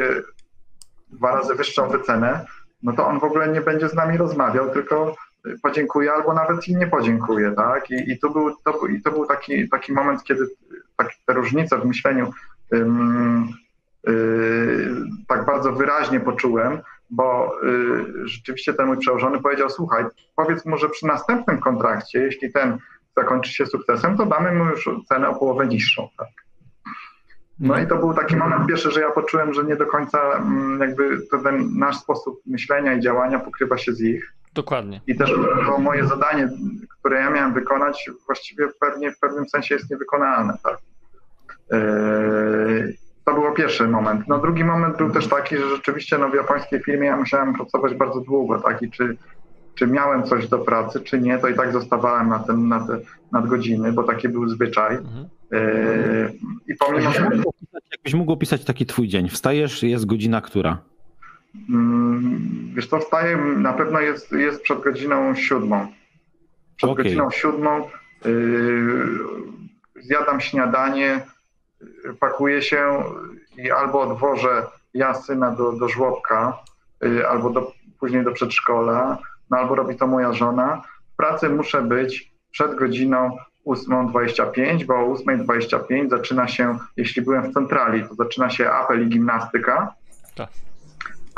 dwa 1.10 1.34
razy 1.34 1.54
wyższą 1.54 1.88
wycenę, 1.88 2.46
no 2.82 2.92
to 2.92 3.06
on 3.06 3.20
w 3.20 3.24
ogóle 3.24 3.48
nie 3.48 3.60
będzie 3.60 3.88
z 3.88 3.94
nami 3.94 4.16
rozmawiał, 4.16 4.70
tylko 4.70 5.14
podziękuję 5.62 6.12
albo 6.12 6.34
nawet 6.34 6.68
i 6.68 6.76
nie 6.76 6.86
podziękuję, 6.86 7.52
tak? 7.56 7.90
I, 7.90 8.12
i 8.12 8.18
to 8.18 8.30
był, 8.30 8.56
to, 8.64 8.86
i 8.86 9.02
to 9.02 9.10
był 9.10 9.26
taki, 9.26 9.68
taki 9.68 9.92
moment, 9.92 10.24
kiedy 10.24 10.46
tak, 10.98 11.08
te 11.26 11.32
różnice 11.32 11.78
w 11.78 11.84
myśleniu 11.84 12.32
yy, 12.72 12.80
tak 15.28 15.46
bardzo 15.46 15.72
wyraźnie 15.72 16.20
poczułem, 16.20 16.80
bo 17.10 17.56
yy, 17.62 18.28
rzeczywiście 18.28 18.74
ten 18.74 18.86
mój 18.86 18.98
przełożony 18.98 19.42
powiedział, 19.42 19.70
słuchaj, 19.70 20.04
powiedz 20.36 20.66
mu, 20.66 20.76
że 20.76 20.88
przy 20.88 21.06
następnym 21.06 21.60
kontrakcie, 21.60 22.18
jeśli 22.18 22.52
ten 22.52 22.78
zakończy 23.16 23.52
się 23.52 23.66
sukcesem, 23.66 24.16
to 24.16 24.26
damy 24.26 24.52
mu 24.52 24.64
już 24.64 24.90
cenę 25.08 25.28
o 25.28 25.34
połowę 25.34 25.66
niższą, 25.66 26.08
tak? 26.18 26.28
No 27.60 27.78
i 27.78 27.86
to 27.86 27.96
był 27.96 28.14
taki 28.14 28.36
moment 28.36 28.66
pierwszy, 28.66 28.90
że 28.90 29.00
ja 29.00 29.10
poczułem, 29.10 29.54
że 29.54 29.64
nie 29.64 29.76
do 29.76 29.86
końca 29.86 30.18
mm, 30.32 30.80
jakby 30.80 31.18
ten 31.42 31.78
nasz 31.78 31.96
sposób 31.96 32.40
myślenia 32.46 32.94
i 32.94 33.00
działania 33.00 33.38
pokrywa 33.38 33.78
się 33.78 33.92
z 33.92 34.00
ich. 34.00 34.32
Dokładnie. 34.58 35.00
I 35.06 35.16
też 35.16 35.30
to 35.66 35.78
moje 35.78 36.06
zadanie, 36.06 36.48
które 37.00 37.20
ja 37.20 37.30
miałem 37.30 37.54
wykonać, 37.54 38.10
właściwie 38.26 38.68
pewnie 38.80 39.12
w 39.12 39.18
pewnym 39.18 39.48
sensie 39.48 39.74
jest 39.74 39.90
niewykonalne. 39.90 40.54
Tak? 40.62 40.78
Yy, 41.72 42.94
to 43.24 43.34
był 43.34 43.54
pierwszy 43.54 43.88
moment. 43.88 44.28
No 44.28 44.38
drugi 44.38 44.64
moment 44.64 44.96
był 44.96 45.10
też 45.10 45.28
taki, 45.28 45.56
że 45.56 45.68
rzeczywiście 45.68 46.18
no, 46.18 46.28
w 46.28 46.34
japońskiej 46.34 46.82
firmie 46.82 47.06
ja 47.06 47.16
musiałem 47.16 47.54
pracować 47.54 47.94
bardzo 47.94 48.20
długo, 48.20 48.60
tak? 48.60 48.82
I 48.82 48.90
czy, 48.90 49.16
czy 49.74 49.86
miałem 49.86 50.24
coś 50.24 50.48
do 50.48 50.58
pracy, 50.58 51.00
czy 51.00 51.20
nie, 51.20 51.38
to 51.38 51.48
i 51.48 51.54
tak 51.54 51.72
zostawałem 51.72 52.28
na, 52.28 52.38
ten, 52.38 52.68
na 52.68 52.86
te 52.86 52.98
nadgodziny, 53.32 53.92
bo 53.92 54.02
taki 54.02 54.28
był 54.28 54.48
zwyczaj. 54.48 54.96
Mhm. 54.96 55.28
Yy, 55.52 56.32
I 56.68 56.74
pomimo... 56.74 57.10
Jakbyś 57.92 58.14
mógł 58.14 58.32
opisać 58.32 58.64
taki 58.64 58.86
twój 58.86 59.08
dzień. 59.08 59.28
Wstajesz, 59.28 59.82
jest 59.82 60.06
godzina 60.06 60.40
która? 60.40 60.78
Mm, 61.68 62.72
wiesz 62.74 62.86
co, 62.86 62.98
wstaję, 62.98 63.36
na 63.36 63.72
pewno 63.72 64.00
jest, 64.00 64.32
jest 64.32 64.62
przed 64.62 64.80
godziną 64.80 65.34
siódmą. 65.34 65.86
Przed 66.76 66.90
okay. 66.90 67.04
godziną 67.04 67.30
siódmą 67.30 67.88
zjadam 69.96 70.40
śniadanie, 70.40 71.20
pakuję 72.20 72.62
się 72.62 73.02
i 73.56 73.70
albo 73.70 74.00
odwożę 74.00 74.66
ja 74.94 75.14
syna 75.14 75.50
do, 75.50 75.72
do 75.72 75.88
żłobka, 75.88 76.58
albo 77.28 77.50
do, 77.50 77.72
później 78.00 78.24
do 78.24 78.32
przedszkola, 78.32 79.18
no 79.50 79.56
albo 79.56 79.74
robi 79.74 79.96
to 79.96 80.06
moja 80.06 80.32
żona. 80.32 80.82
W 81.12 81.16
pracy 81.16 81.48
muszę 81.48 81.82
być 81.82 82.32
przed 82.50 82.74
godziną 82.74 83.36
8.25, 83.66 84.84
bo 84.84 84.94
o 84.94 85.14
8.25 85.14 86.10
zaczyna 86.10 86.48
się, 86.48 86.78
jeśli 86.96 87.22
byłem 87.22 87.42
w 87.42 87.54
centrali, 87.54 88.08
to 88.08 88.14
zaczyna 88.14 88.50
się 88.50 88.70
apel 88.70 89.06
i 89.06 89.08
gimnastyka. 89.08 89.94
Tak. 90.34 90.48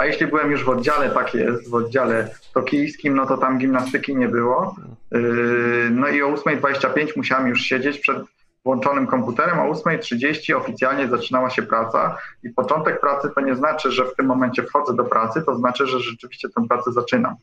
A 0.01 0.07
jeśli 0.07 0.27
byłem 0.27 0.51
już 0.51 0.65
w 0.65 0.69
oddziale, 0.69 1.11
tak 1.11 1.35
jest, 1.35 1.71
w 1.71 1.75
oddziale 1.75 2.29
tokijskim, 2.55 3.17
no 3.17 3.27
to 3.27 3.37
tam 3.37 3.59
gimnastyki 3.59 4.17
nie 4.17 4.29
było. 4.29 4.77
Yy, 5.13 5.89
no 5.91 6.09
i 6.09 6.23
o 6.23 6.35
8.25 6.35 7.07
musiałem 7.17 7.49
już 7.49 7.61
siedzieć 7.61 7.99
przed 7.99 8.19
włączonym 8.65 9.07
komputerem, 9.07 9.59
o 9.59 9.73
8.30 9.73 10.57
oficjalnie 10.57 11.09
zaczynała 11.09 11.51
się 11.51 11.63
praca 11.63 12.19
i 12.43 12.51
początek 12.51 13.01
pracy 13.01 13.29
to 13.35 13.41
nie 13.41 13.57
znaczy, 13.57 13.93
że 13.93 14.05
w 14.05 14.15
tym 14.17 14.27
momencie 14.27 14.63
wchodzę 14.63 14.97
do 14.97 15.05
pracy, 15.05 15.43
to 15.43 15.57
znaczy, 15.57 15.87
że 15.87 16.01
rzeczywiście 16.01 16.49
tę 16.49 16.69
pracę 16.69 16.93
zaczynam. 16.93 17.35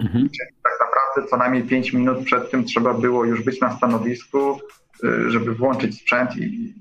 Mhm. 0.00 0.28
Czyli 0.28 0.50
tak 0.62 0.72
naprawdę 0.80 1.30
co 1.30 1.36
najmniej 1.36 1.62
5 1.62 1.92
minut 1.92 2.24
przed 2.24 2.50
tym 2.50 2.64
trzeba 2.64 2.94
było 2.94 3.24
już 3.24 3.42
być 3.42 3.60
na 3.60 3.76
stanowisku, 3.76 4.60
y, 5.04 5.30
żeby 5.30 5.54
włączyć 5.54 6.00
sprzęt 6.00 6.36
i, 6.36 6.74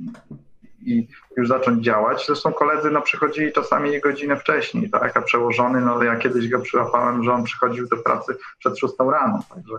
i 0.86 1.08
już 1.38 1.48
zacząć 1.48 1.84
działać. 1.84 2.26
Zresztą 2.28 2.54
koledzy 2.54 2.92
no, 2.92 3.02
przychodzili 3.02 3.52
czasami 3.52 4.02
godzinę 4.02 4.38
wcześniej, 4.38 4.90
tak? 4.90 5.18
a 5.18 5.22
przełożony, 5.22 5.82
no 5.82 6.04
ja 6.04 6.16
kiedyś 6.16 6.50
go 6.50 6.60
przyłapałem, 6.60 7.24
że 7.24 7.34
on 7.34 7.44
przychodził 7.44 7.88
do 7.88 7.98
pracy 7.98 8.38
przed 8.60 8.80
6 8.80 8.94
rano, 9.00 9.40
także 9.50 9.74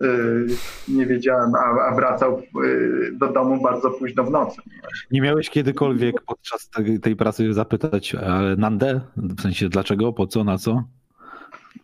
yy, 0.00 0.46
nie 0.88 1.06
wiedziałem, 1.06 1.54
a, 1.54 1.90
a 1.90 1.94
wracał 1.94 2.42
yy, 2.54 3.12
do 3.12 3.32
domu 3.32 3.62
bardzo 3.62 3.90
późno 3.90 4.24
w 4.24 4.30
nocy. 4.30 4.62
Nie 5.10 5.20
miałeś 5.20 5.50
kiedykolwiek 5.50 6.20
podczas 6.26 6.68
tej, 6.68 7.00
tej 7.00 7.16
pracy 7.16 7.54
zapytać, 7.54 8.14
ale 8.14 8.56
Nandę? 8.56 9.00
W 9.16 9.40
sensie 9.40 9.68
dlaczego, 9.68 10.12
po 10.12 10.26
co, 10.26 10.44
na 10.44 10.58
co? 10.58 10.84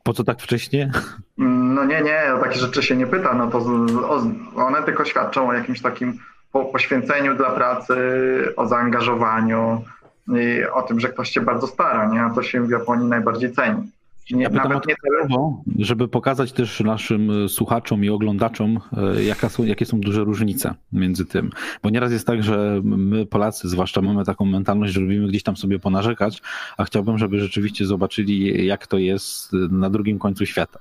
Po 0.02 0.12
co 0.12 0.24
tak 0.24 0.40
wcześnie? 0.40 0.90
No 1.38 1.84
nie, 1.84 2.02
nie, 2.02 2.34
o 2.34 2.38
takie 2.38 2.58
rzeczy 2.58 2.82
się 2.82 2.96
nie 2.96 3.06
pyta. 3.06 3.34
No 3.34 3.50
to 3.50 3.58
one 4.56 4.82
tylko 4.82 5.04
świadczą 5.04 5.48
o 5.48 5.52
jakimś 5.52 5.82
takim 5.82 6.18
poświęceniu 6.60 7.36
dla 7.36 7.50
pracy, 7.50 7.96
o 8.56 8.66
zaangażowaniu 8.66 9.84
i 10.28 10.64
o 10.74 10.82
tym, 10.82 11.00
że 11.00 11.08
ktoś 11.08 11.30
się 11.30 11.40
bardzo 11.40 11.66
stara, 11.66 12.08
nie? 12.08 12.22
A 12.22 12.30
to 12.30 12.42
się 12.42 12.66
w 12.66 12.70
Japonii 12.70 13.08
najbardziej 13.08 13.52
ceni. 13.52 13.82
Nie, 14.30 14.42
ja 14.42 14.50
nawet 14.50 14.86
nie 14.86 14.94
tyle. 15.02 15.38
Żeby 15.78 16.08
pokazać 16.08 16.52
też 16.52 16.80
naszym 16.80 17.44
e, 17.44 17.48
słuchaczom 17.48 18.04
i 18.04 18.08
oglądaczom, 18.08 18.80
e, 19.16 19.24
jaka 19.24 19.48
są, 19.48 19.64
jakie 19.64 19.86
są 19.86 20.00
duże 20.00 20.24
różnice 20.24 20.74
między 20.92 21.24
tym. 21.24 21.50
Bo 21.82 21.90
nieraz 21.90 22.12
jest 22.12 22.26
tak, 22.26 22.42
że 22.42 22.80
my 22.84 23.26
Polacy 23.26 23.68
zwłaszcza 23.68 24.02
mamy 24.02 24.24
taką 24.24 24.44
mentalność, 24.44 24.92
że 24.92 25.00
lubimy 25.00 25.28
gdzieś 25.28 25.42
tam 25.42 25.56
sobie 25.56 25.78
ponarzekać, 25.78 26.42
a 26.76 26.84
chciałbym, 26.84 27.18
żeby 27.18 27.40
rzeczywiście 27.40 27.86
zobaczyli, 27.86 28.66
jak 28.66 28.86
to 28.86 28.98
jest 28.98 29.52
na 29.52 29.90
drugim 29.90 30.18
końcu 30.18 30.46
świata. 30.46 30.78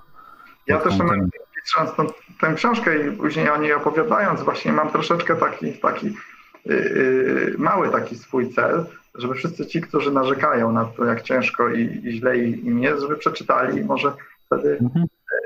Ja 0.67 0.77
też 0.77 0.97
mam 0.97 1.29
pisząc 1.63 2.13
tę 2.41 2.53
książkę 2.55 3.07
i 3.07 3.11
później 3.11 3.49
o 3.49 3.57
niej 3.57 3.73
opowiadając, 3.73 4.41
właśnie 4.41 4.71
mam 4.71 4.89
troszeczkę 4.89 5.35
taki, 5.35 5.73
taki 5.73 6.13
yy, 6.65 7.55
mały 7.57 7.89
taki 7.89 8.15
swój 8.15 8.53
cel, 8.53 8.85
żeby 9.15 9.33
wszyscy 9.33 9.65
ci, 9.65 9.81
którzy 9.81 10.11
narzekają 10.11 10.71
na 10.71 10.85
to, 10.85 11.05
jak 11.05 11.21
ciężko 11.21 11.69
i, 11.69 11.81
i 12.03 12.11
źle 12.11 12.37
im 12.37 12.79
jest, 12.79 13.01
żeby 13.01 13.17
przeczytali 13.17 13.81
i 13.81 13.85
może 13.85 14.13
wtedy 14.45 14.77
mhm. 14.81 15.05
E, 15.05 15.37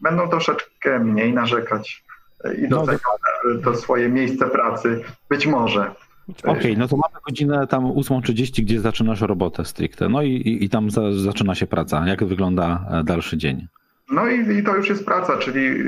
będą 0.00 0.28
troszeczkę 0.28 0.98
mniej 0.98 1.32
narzekać 1.32 2.04
e, 2.44 2.54
i 2.54 2.68
docenią 2.68 2.98
no, 3.44 3.60
to 3.64 3.74
swoje 3.74 4.08
miejsce 4.08 4.46
pracy. 4.46 5.04
Być 5.30 5.46
może. 5.46 5.90
Okej, 6.38 6.52
okay, 6.52 6.76
no 6.76 6.88
to 6.88 6.96
mamy 6.96 7.14
godzinę 7.26 7.66
tam 7.66 7.84
8.30, 7.84 8.62
gdzie 8.62 8.80
zaczynasz 8.80 9.20
robotę 9.20 9.64
stricte. 9.64 10.08
No 10.08 10.22
i, 10.22 10.30
i, 10.30 10.64
i 10.64 10.68
tam 10.68 10.90
za, 10.90 11.12
zaczyna 11.12 11.54
się 11.54 11.66
praca. 11.66 12.06
Jak 12.06 12.24
wygląda 12.24 12.84
e, 12.90 13.04
dalszy 13.04 13.36
dzień? 13.36 13.66
No 14.10 14.26
i, 14.26 14.58
i, 14.58 14.62
to 14.62 14.76
już 14.76 14.88
jest 14.88 15.04
praca, 15.04 15.36
czyli 15.36 15.84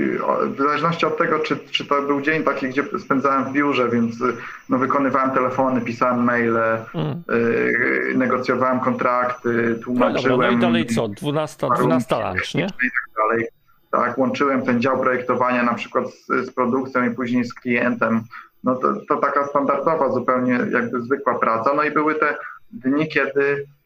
w 0.55 0.59
zależności 0.59 1.07
od 1.07 1.19
tego, 1.19 1.39
czy, 1.39 1.57
czy 1.57 1.87
to 1.87 2.03
był 2.03 2.21
dzień 2.21 2.45
taki, 2.45 2.69
gdzie 2.69 2.85
spędzałem 2.99 3.45
w 3.45 3.53
biurze, 3.53 3.89
więc 3.89 4.17
no, 4.69 4.79
wykonywałem 4.79 5.31
telefony, 5.31 5.81
pisałem 5.81 6.25
maile, 6.25 6.79
mm. 6.95 7.23
y, 7.33 8.15
negocjowałem 8.17 8.81
kontrakty, 8.81 9.81
tłumaczyłem. 9.83 10.41
No, 10.41 10.47
no 10.47 10.51
i 10.51 10.59
dalej 10.59 10.87
co? 10.87 11.09
12, 11.09 11.67
12 11.79 12.17
lunch, 12.17 12.55
nie? 12.55 12.65
I 12.65 12.67
tak 12.67 13.11
dalej. 13.17 13.47
Tak, 13.91 14.19
łączyłem 14.19 14.63
ten 14.63 14.81
dział 14.81 15.01
projektowania 15.01 15.63
na 15.63 15.75
przykład 15.75 16.05
z, 16.11 16.27
z 16.27 16.51
produkcją 16.51 17.11
i 17.11 17.15
później 17.15 17.45
z 17.45 17.55
klientem. 17.55 18.23
No 18.65 18.77
to, 18.77 18.95
to 19.09 19.17
taka 19.17 19.47
standardowa, 19.47 20.13
zupełnie 20.13 20.61
jakby 20.71 21.03
zwykła 21.03 21.39
praca. 21.39 21.75
No 21.75 21.83
i 21.83 21.91
były 21.91 22.15
te 22.15 22.37
dni, 22.73 23.09
kiedy 23.09 23.67
E, 23.67 23.80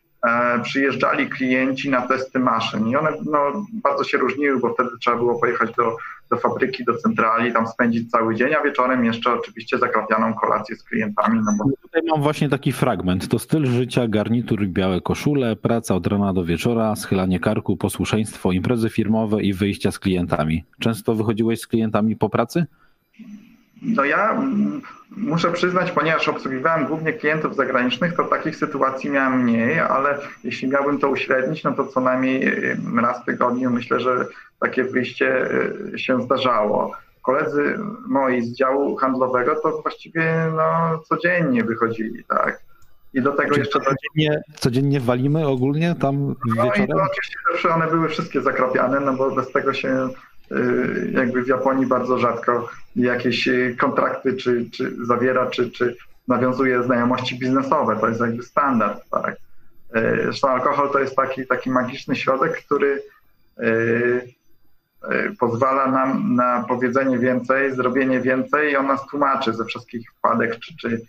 przyjeżdżali 0.63 1.29
klienci 1.29 1.91
na 1.91 2.03
testy 2.03 2.39
maszyn 2.39 2.89
i 2.89 2.97
one 2.97 3.11
no, 3.25 3.67
bardzo 3.73 4.05
się 4.05 4.19
różniły, 4.19 4.61
bo 4.61 4.75
wtedy 4.75 4.91
trzeba 5.01 5.17
było 5.17 5.41
pojechać 5.41 5.75
do, 5.77 5.97
do 6.31 6.37
fabryki, 6.37 6.85
do 6.85 6.97
centrali, 6.97 7.53
tam 7.53 7.69
spędzić 7.69 8.11
cały 8.11 8.35
dzień, 8.35 8.55
a 8.55 8.63
wieczorem 8.63 9.05
jeszcze 9.05 9.33
oczywiście 9.33 9.79
zakrapianą 9.79 10.35
kolację 10.35 10.77
z 10.77 10.83
klientami. 10.83 11.41
No 11.45 11.53
bo... 11.59 11.71
Tutaj 11.83 12.03
mam 12.11 12.23
właśnie 12.23 12.49
taki 12.49 12.73
fragment. 12.73 13.29
To 13.29 13.39
styl 13.39 13.67
życia, 13.67 14.09
garnitur, 14.09 14.67
białe 14.67 15.01
koszule, 15.01 15.57
praca 15.57 15.95
od 15.95 16.07
rana 16.07 16.33
do 16.33 16.45
wieczora, 16.45 16.97
schylanie 16.97 17.41
karku, 17.41 17.77
posłuszeństwo, 17.77 18.53
imprezy 18.53 18.91
firmowe 18.91 19.43
i 19.43 19.53
wyjścia 19.53 19.91
z 19.91 19.99
klientami. 19.99 20.65
Często 20.79 21.15
wychodziłeś 21.15 21.61
z 21.61 21.67
klientami 21.67 22.17
po 22.17 22.29
pracy? 22.29 22.67
No 23.85 24.05
ja 24.05 24.43
muszę 25.17 25.53
przyznać, 25.53 25.93
ponieważ 25.93 26.29
obsługiwałem 26.29 26.87
głównie 26.87 27.13
klientów 27.13 27.57
zagranicznych, 27.57 28.17
to 28.17 28.25
takich 28.25 28.57
sytuacji 28.57 29.11
miałem 29.11 29.43
mniej, 29.43 29.79
ale 29.79 30.19
jeśli 30.45 30.69
miałbym 30.69 30.99
to 30.99 31.09
uśrednić, 31.09 31.65
no 31.65 31.73
to 31.73 31.87
co 31.87 32.01
najmniej 32.01 32.49
y, 32.49 32.77
raz 33.03 33.23
w 33.23 33.25
tygodniu 33.25 33.71
myślę, 33.71 34.01
że 34.01 34.27
takie 34.61 34.85
wyjście 34.85 35.51
y, 35.95 35.99
się 35.99 36.23
zdarzało. 36.23 36.93
Koledzy 37.23 37.79
moi 38.09 38.43
z 38.43 38.57
działu 38.57 38.97
handlowego 38.97 39.57
to 39.63 39.83
właściwie 39.83 40.53
no, 40.57 40.99
codziennie 40.99 41.65
wychodzili, 41.65 42.25
tak. 42.25 42.61
I 43.15 43.23
do 43.23 43.33
tego 43.33 43.49
Czyli 43.49 43.61
jeszcze 43.61 43.81
codziennie, 43.81 44.43
codziennie 44.55 45.01
walimy 45.01 45.47
ogólnie 45.47 45.95
tam 46.01 46.35
no 46.47 46.65
wieczorem? 46.65 46.73
No 46.79 46.85
i 46.85 46.89
to 46.89 47.07
oczywiście 47.13 47.75
one 47.75 47.87
były 47.87 48.09
wszystkie 48.09 48.41
zakrapiane, 48.41 49.01
no 49.01 49.13
bo 49.13 49.31
bez 49.31 49.53
tego 49.53 49.73
się 49.73 50.09
jakby 51.13 51.43
w 51.43 51.49
Japonii 51.49 51.87
bardzo 51.87 52.19
rzadko 52.19 52.69
jakieś 52.97 53.49
y, 53.49 53.77
kontrakty 53.81 54.37
czy, 54.37 54.71
czy 54.71 55.07
zawiera, 55.07 55.47
czy, 55.51 55.71
czy 55.71 55.97
nawiązuje 56.29 56.83
znajomości 56.83 57.39
biznesowe. 57.39 57.97
To 58.01 58.09
jest 58.09 58.21
jakby 58.21 58.43
standard, 58.43 59.11
tak. 59.11 59.35
Y, 59.35 59.39
zresztą 60.23 60.49
alkohol 60.49 60.91
to 60.91 60.99
jest 60.99 61.17
taki, 61.17 61.47
taki 61.47 61.71
magiczny 61.71 62.17
środek, 62.17 62.65
który 62.65 63.03
pozwala 65.39 65.87
nam 65.87 66.35
na 66.35 66.65
powiedzenie 66.69 67.19
więcej, 67.19 67.75
zrobienie 67.75 68.21
więcej 68.21 68.73
i 68.73 68.77
on 68.77 68.87
nas 68.87 69.07
tłumaczy 69.07 69.53
ze 69.53 69.65
wszystkich 69.65 70.11
wpadek 70.11 70.59
czy, 70.59 70.77
czy 70.77 71.01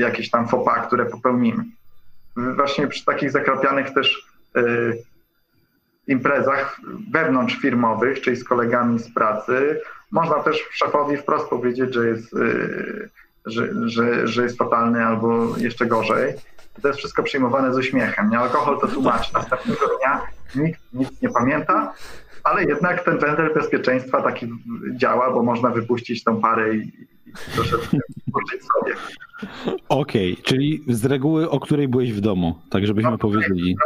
jakieś 0.00 0.30
tam 0.30 0.48
fopa, 0.48 0.86
które 0.86 1.06
popełnimy. 1.06 1.64
Właśnie 2.36 2.86
przy 2.86 3.04
takich 3.04 3.30
zakrapianych 3.30 3.94
też 3.94 4.26
imprezach 6.06 6.80
wewnątrzfirmowych, 7.12 8.20
czyli 8.20 8.36
z 8.36 8.44
kolegami 8.44 8.98
z 8.98 9.14
pracy, 9.14 9.80
można 10.10 10.34
też 10.34 10.68
szefowi 10.70 11.16
wprost 11.16 11.48
powiedzieć, 11.48 11.94
że 11.94 12.08
jest, 12.08 12.32
y, 12.32 13.10
że, 13.46 13.68
że, 13.84 14.28
że 14.28 14.42
jest 14.42 14.58
fatalny 14.58 15.06
albo 15.06 15.56
jeszcze 15.58 15.86
gorzej. 15.86 16.34
To 16.82 16.88
jest 16.88 16.98
wszystko 16.98 17.22
przyjmowane 17.22 17.74
z 17.74 17.78
uśmiechem. 17.78 18.30
Nie? 18.30 18.38
Alkohol 18.38 18.80
to 18.80 18.88
tłumaczy. 18.88 19.34
Następnego 19.34 19.86
dnia 19.98 20.22
nikt 20.54 20.80
nic 20.92 21.22
nie 21.22 21.28
pamięta, 21.28 21.92
ale 22.44 22.64
jednak 22.64 23.04
ten 23.04 23.18
węzeł 23.18 23.54
bezpieczeństwa 23.54 24.22
taki 24.22 24.48
działa, 24.96 25.30
bo 25.30 25.42
można 25.42 25.70
wypuścić 25.70 26.24
tą 26.24 26.40
parę 26.40 26.74
i, 26.74 26.92
troszeczkę 27.54 27.96
sobie. 28.40 28.94
Okej, 29.88 30.32
okay, 30.32 30.44
czyli 30.44 30.84
z 30.88 31.04
reguły, 31.04 31.50
o 31.50 31.60
której 31.60 31.88
byłeś 31.88 32.12
w 32.12 32.20
domu, 32.20 32.58
tak 32.70 32.86
żebyśmy 32.86 33.10
no, 33.10 33.18
powiedzieli. 33.18 33.76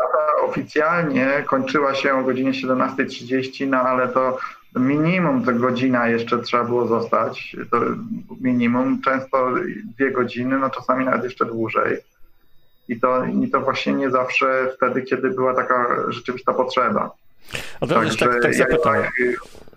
Oficjalnie 0.51 1.45
kończyła 1.47 1.95
się 1.95 2.15
o 2.15 2.23
godzinie 2.23 2.51
17.30, 2.51 3.69
no 3.69 3.79
ale 3.79 4.09
to 4.09 4.39
minimum 4.77 5.45
to 5.45 5.53
godzina 5.53 6.09
jeszcze 6.09 6.39
trzeba 6.39 6.65
było 6.65 6.87
zostać. 6.87 7.57
To 7.71 7.81
minimum, 8.41 9.01
często 9.03 9.51
dwie 9.97 10.11
godziny, 10.11 10.59
no 10.59 10.71
czasami 10.71 11.05
nawet 11.05 11.25
jeszcze 11.25 11.45
dłużej. 11.45 11.99
I 12.89 13.01
to, 13.01 13.25
I 13.25 13.51
to 13.51 13.61
właśnie 13.61 13.93
nie 13.93 14.11
zawsze 14.11 14.73
wtedy, 14.77 15.03
kiedy 15.03 15.31
była 15.31 15.55
taka 15.55 15.87
rzeczywista 16.09 16.53
potrzeba. 16.53 17.11
A 17.81 17.87
teraz 17.87 18.05
jeszcze 18.05 18.27
tak, 18.27 18.83
tak 18.83 19.21
y, 19.21 19.35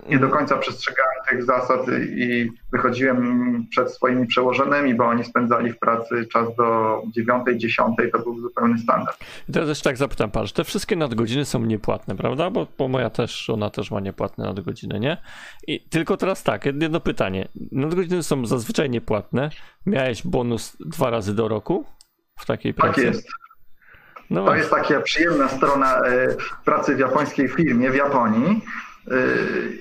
nie 0.09 0.19
do 0.19 0.29
końca 0.29 0.57
przestrzegałem 0.57 1.15
tych 1.29 1.45
zasad 1.45 1.81
i 2.17 2.51
wychodziłem 2.71 3.65
przed 3.69 3.91
swoimi 3.91 4.27
przełożonymi, 4.27 4.95
bo 4.95 5.05
oni 5.05 5.23
spędzali 5.23 5.71
w 5.71 5.79
pracy 5.79 6.25
czas 6.31 6.55
do 6.55 7.01
9, 7.07 7.43
10, 7.55 7.97
to 8.11 8.19
był 8.19 8.41
zupełny 8.41 8.79
standard. 8.79 9.17
I 9.49 9.51
teraz 9.53 9.69
jeszcze 9.69 9.89
tak 9.89 9.97
zapytam, 9.97 10.31
patrz, 10.31 10.51
te 10.51 10.63
wszystkie 10.63 10.95
nadgodziny 10.95 11.45
są 11.45 11.65
niepłatne, 11.65 12.15
prawda? 12.15 12.49
Bo, 12.49 12.67
bo 12.77 12.87
moja 12.87 13.09
też, 13.09 13.49
ona 13.49 13.69
też 13.69 13.91
ma 13.91 13.99
niepłatne 13.99 14.45
nadgodziny, 14.45 14.99
nie? 14.99 15.17
I 15.67 15.79
tylko 15.79 16.17
teraz 16.17 16.43
tak, 16.43 16.65
jedno 16.65 16.99
pytanie. 16.99 17.47
Nadgodziny 17.71 18.23
są 18.23 18.45
zazwyczaj 18.45 18.89
niepłatne. 18.89 19.49
Miałeś 19.85 20.27
bonus 20.27 20.77
dwa 20.79 21.09
razy 21.09 21.35
do 21.35 21.47
roku 21.47 21.85
w 22.39 22.45
takiej 22.45 22.73
pracy? 22.73 22.95
Tak 22.95 23.03
jest. 23.03 23.42
No 24.29 24.45
To 24.45 24.55
jest 24.55 24.69
taka 24.69 24.99
przyjemna 25.01 25.47
strona 25.49 25.99
e, 26.01 26.27
pracy 26.65 26.95
w 26.95 26.99
japońskiej 26.99 27.47
firmie 27.47 27.91
w 27.91 27.95
Japonii 27.95 28.61
e, 29.11 29.13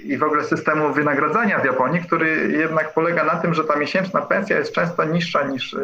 i 0.05 0.17
w 0.19 0.23
ogóle 0.23 0.45
systemu 0.45 0.93
wynagradzania 0.93 1.59
w 1.59 1.65
Japonii, 1.65 2.01
który 2.01 2.53
jednak 2.59 2.95
polega 2.95 3.25
na 3.25 3.37
tym, 3.37 3.55
że 3.55 3.65
ta 3.65 3.77
miesięczna 3.77 4.21
pensja 4.23 4.59
jest 4.59 4.73
często 4.73 5.05
niższa 5.05 5.43
niż 5.47 5.75
e, 5.75 5.79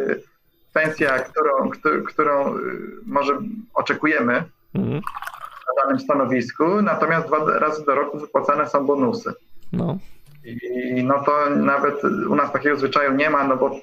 pensja, 0.73 1.19
którą, 1.19 1.71
któ- 1.71 2.03
którą 2.03 2.55
może 3.07 3.39
oczekujemy 3.75 4.43
Mhm. 4.75 5.01
na 5.69 5.83
danym 5.85 6.01
stanowisku, 6.01 6.83
natomiast 6.83 7.27
dwa 7.27 7.59
razy 7.59 7.85
do 7.85 7.95
roku 7.95 8.19
wypłacane 8.19 8.69
są 8.69 8.87
bonusy. 8.87 9.33
No. 9.73 9.99
I 10.63 11.05
no 11.05 11.25
to 11.25 11.51
nawet 11.51 12.05
u 12.05 12.35
nas 12.35 12.53
takiego 12.53 12.77
zwyczaju 12.77 13.15
nie 13.15 13.31
ma, 13.31 13.45
no 13.45 13.57
bo, 13.57 13.81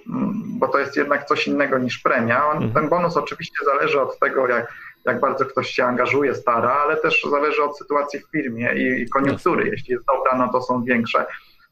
bo 0.59 0.67
to 0.67 0.79
jest 0.79 0.97
jednak 0.97 1.25
coś 1.25 1.47
innego 1.47 1.77
niż 1.77 1.97
premia. 1.99 2.45
On, 2.45 2.55
Mhm. 2.57 2.73
ten 2.73 2.89
bonus 2.89 3.17
oczywiście 3.17 3.65
zależy 3.65 4.01
od 4.01 4.19
tego, 4.19 4.47
jak, 4.47 4.73
jak 5.05 5.19
bardzo 5.19 5.45
ktoś 5.45 5.69
się 5.69 5.85
angażuje, 5.85 6.35
stara, 6.35 6.71
ale 6.71 6.97
też 6.97 7.27
zależy 7.31 7.63
od 7.63 7.77
sytuacji 7.77 8.19
w 8.19 8.31
firmie 8.31 8.73
i, 8.75 9.01
i 9.01 9.09
koniunktury. 9.09 9.69
Jeśli 9.69 9.93
jest 9.93 10.05
dobra, 10.05 10.37
no 10.37 10.51
to 10.51 10.61
są 10.61 10.83
większe. 10.83 11.25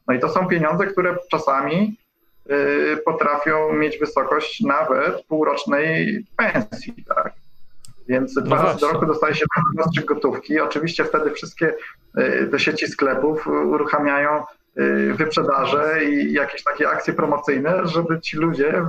No 0.08 0.14
i 0.14 0.20
to 0.20 0.28
są 0.28 0.46
pieniądze, 0.48 0.86
które 0.86 1.16
czasami 1.30 1.96
y, 2.50 2.96
potrafią 3.04 3.72
mieć 3.72 3.98
wysokość 3.98 4.60
nawet 4.60 5.24
półrocznej 5.26 6.24
pensji, 6.36 6.94
tak. 7.08 7.32
Więc 8.08 8.34
dwa 8.34 8.62
razy 8.62 8.80
do 8.80 8.88
roku 8.92 9.06
dostaje 9.06 9.34
się 9.34 9.44
zastrzyk 9.76 10.04
gotówki. 10.04 10.60
Oczywiście 10.60 11.04
wtedy 11.04 11.30
wszystkie 11.30 11.74
y, 12.18 12.48
te 12.50 12.58
sieci 12.58 12.86
sklepów 12.86 13.46
uruchamiają 13.46 14.40
y, 14.40 14.44
wyprzedaże 15.14 16.04
i 16.04 16.32
jakieś 16.32 16.62
takie 16.64 16.88
akcje 16.88 17.12
promocyjne, 17.14 17.82
żeby 17.84 18.20
ci 18.20 18.36
ludzie, 18.36 18.82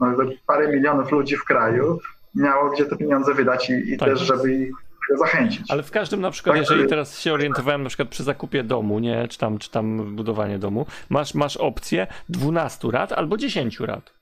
no, 0.00 0.06
parę 0.46 0.68
milionów 0.68 1.12
ludzi 1.12 1.36
w 1.36 1.44
kraju 1.44 1.98
miało 2.34 2.70
gdzie 2.70 2.84
te 2.84 2.96
pieniądze 2.96 3.34
wydać 3.34 3.70
i, 3.70 3.92
i 3.92 3.98
Tak. 3.98 4.08
też, 4.08 4.20
żeby 4.20 4.54
ich 4.54 4.70
zachęcić. 5.18 5.62
Ale 5.68 5.82
w 5.82 5.90
każdym 5.90 6.20
na 6.20 6.30
przykład, 6.30 6.56
Tak, 6.56 6.60
jeżeli 6.60 6.88
teraz 6.88 7.18
się 7.20 7.32
orientowałem 7.32 7.82
na 7.82 7.88
przykład 7.88 8.08
przy 8.08 8.22
zakupie 8.22 8.64
domu, 8.64 8.98
nie, 8.98 9.28
czy 9.28 9.38
tam, 9.38 9.58
czy 9.58 9.70
tam 9.70 10.16
budowanie 10.16 10.58
domu, 10.58 10.86
masz, 11.08 11.34
masz 11.34 11.56
opcję 11.56 12.06
12 12.28 12.88
rat 12.90 13.12
albo 13.12 13.36
10 13.36 13.80
rat. 13.80 14.15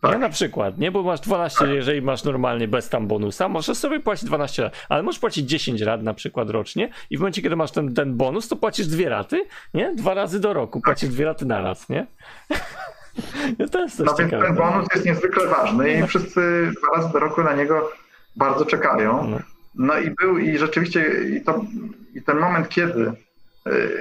Tak. 0.00 0.18
Na 0.18 0.28
przykład, 0.28 0.78
nie, 0.78 0.90
bo 0.90 1.02
masz 1.02 1.20
12, 1.20 1.66
jeżeli 1.66 2.02
masz 2.02 2.24
normalnie 2.24 2.68
bez 2.68 2.88
tam 2.88 3.06
bonusa, 3.06 3.48
możesz 3.48 3.78
sobie 3.78 4.00
płacić 4.00 4.24
12 4.24 4.62
rat, 4.62 4.86
ale 4.88 5.02
możesz 5.02 5.18
płacić 5.20 5.50
10 5.50 5.80
rat 5.80 6.02
na 6.02 6.14
przykład 6.14 6.50
rocznie 6.50 6.90
i 7.10 7.16
w 7.16 7.20
momencie, 7.20 7.42
kiedy 7.42 7.56
masz 7.56 7.70
ten, 7.70 7.94
ten 7.94 8.16
bonus, 8.16 8.48
to 8.48 8.56
płacisz 8.56 8.86
dwie 8.86 9.08
raty, 9.08 9.44
nie? 9.74 9.94
Dwa 9.94 10.14
razy 10.14 10.40
do 10.40 10.52
roku, 10.52 10.80
płacisz 10.80 11.08
dwie 11.08 11.24
raty 11.24 11.46
na 11.46 11.60
raz, 11.60 11.88
nie? 11.88 12.06
to 13.72 13.80
jest 13.80 13.96
też 13.98 14.06
No 14.06 14.14
więc 14.18 14.30
ciekawe. 14.30 14.46
ten 14.46 14.56
bonus 14.56 14.86
jest 14.94 15.06
niezwykle 15.06 15.46
ważny 15.46 15.92
i 15.92 16.06
wszyscy 16.06 16.72
dwa 16.78 16.96
razy 16.96 17.12
do 17.12 17.18
roku 17.18 17.42
na 17.42 17.54
niego 17.54 17.90
bardzo 18.36 18.64
czekają. 18.64 19.26
No. 19.30 19.38
No 19.74 19.98
i 19.98 20.10
był 20.10 20.38
i 20.38 20.58
rzeczywiście 20.58 21.06
i, 21.36 21.40
to, 21.44 21.60
i 22.14 22.22
ten 22.22 22.38
moment, 22.38 22.68
kiedy 22.68 23.12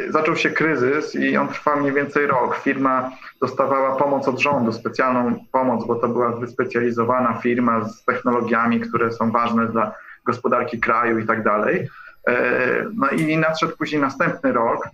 zaczął 0.09 0.35
się 0.35 0.49
kryzys 0.49 1.15
i 1.15 1.37
on 1.37 1.47
trwa 1.47 1.75
mniej 1.75 1.93
więcej 1.93 2.27
rok. 2.27 2.57
Firma 2.57 3.11
dostawała 3.41 3.95
pomoc 3.95 4.27
od 4.27 4.39
rządu, 4.39 4.71
specjalną 4.71 5.35
pomoc, 5.51 5.87
bo 5.87 5.95
to 5.95 6.07
była 6.07 6.31
wyspecjalizowana 6.31 7.33
firma 7.33 7.89
z 7.89 8.03
technologiami, 8.05 8.79
które 8.79 9.11
są 9.11 9.31
ważne 9.31 9.67
dla 9.67 9.91
gospodarki 10.25 10.79
kraju 10.79 11.19
i 11.19 11.25
tak 11.25 11.43
dalej. 11.43 11.87
E, 12.27 12.85
No 12.95 13.09
i 13.09 13.37
nadszedł 13.37 13.77
później 13.77 14.01
następny 14.01 14.51
rok 14.51 14.89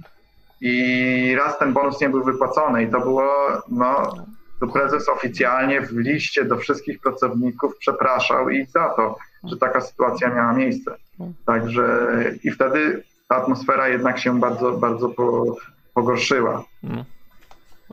i 0.62 1.36
raz 1.38 1.60
ten 1.60 1.74
bonus 1.74 2.02
nie 2.02 2.10
był 2.10 2.24
wypłacony 2.24 2.84
i 2.84 2.88
to 2.88 3.00
było, 3.00 3.28
no, 3.70 4.14
to 4.60 4.68
prezes 4.68 5.10
oficjalnie 5.10 5.82
w 5.82 5.92
liście 5.92 6.46
do 6.46 6.58
wszystkich 6.58 7.00
pracowników 7.00 7.78
przepraszał 7.78 8.50
ich 8.50 8.70
za 8.70 8.90
to, 8.90 9.18
że 9.44 9.58
taka 9.58 9.82
sytuacja 9.82 10.30
miała 10.30 10.54
miejsce. 10.54 10.96
Także 11.46 12.08
i 12.44 12.52
wtedy 12.52 13.04
ta 13.28 13.36
atmosfera 13.36 13.90
jednak 13.90 14.20
się 14.20 14.40
bardzo, 14.40 14.72
bardzo 14.72 15.10
po, 15.10 15.56
pogorszyła. 15.94 16.64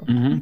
Mhm. 0.09 0.41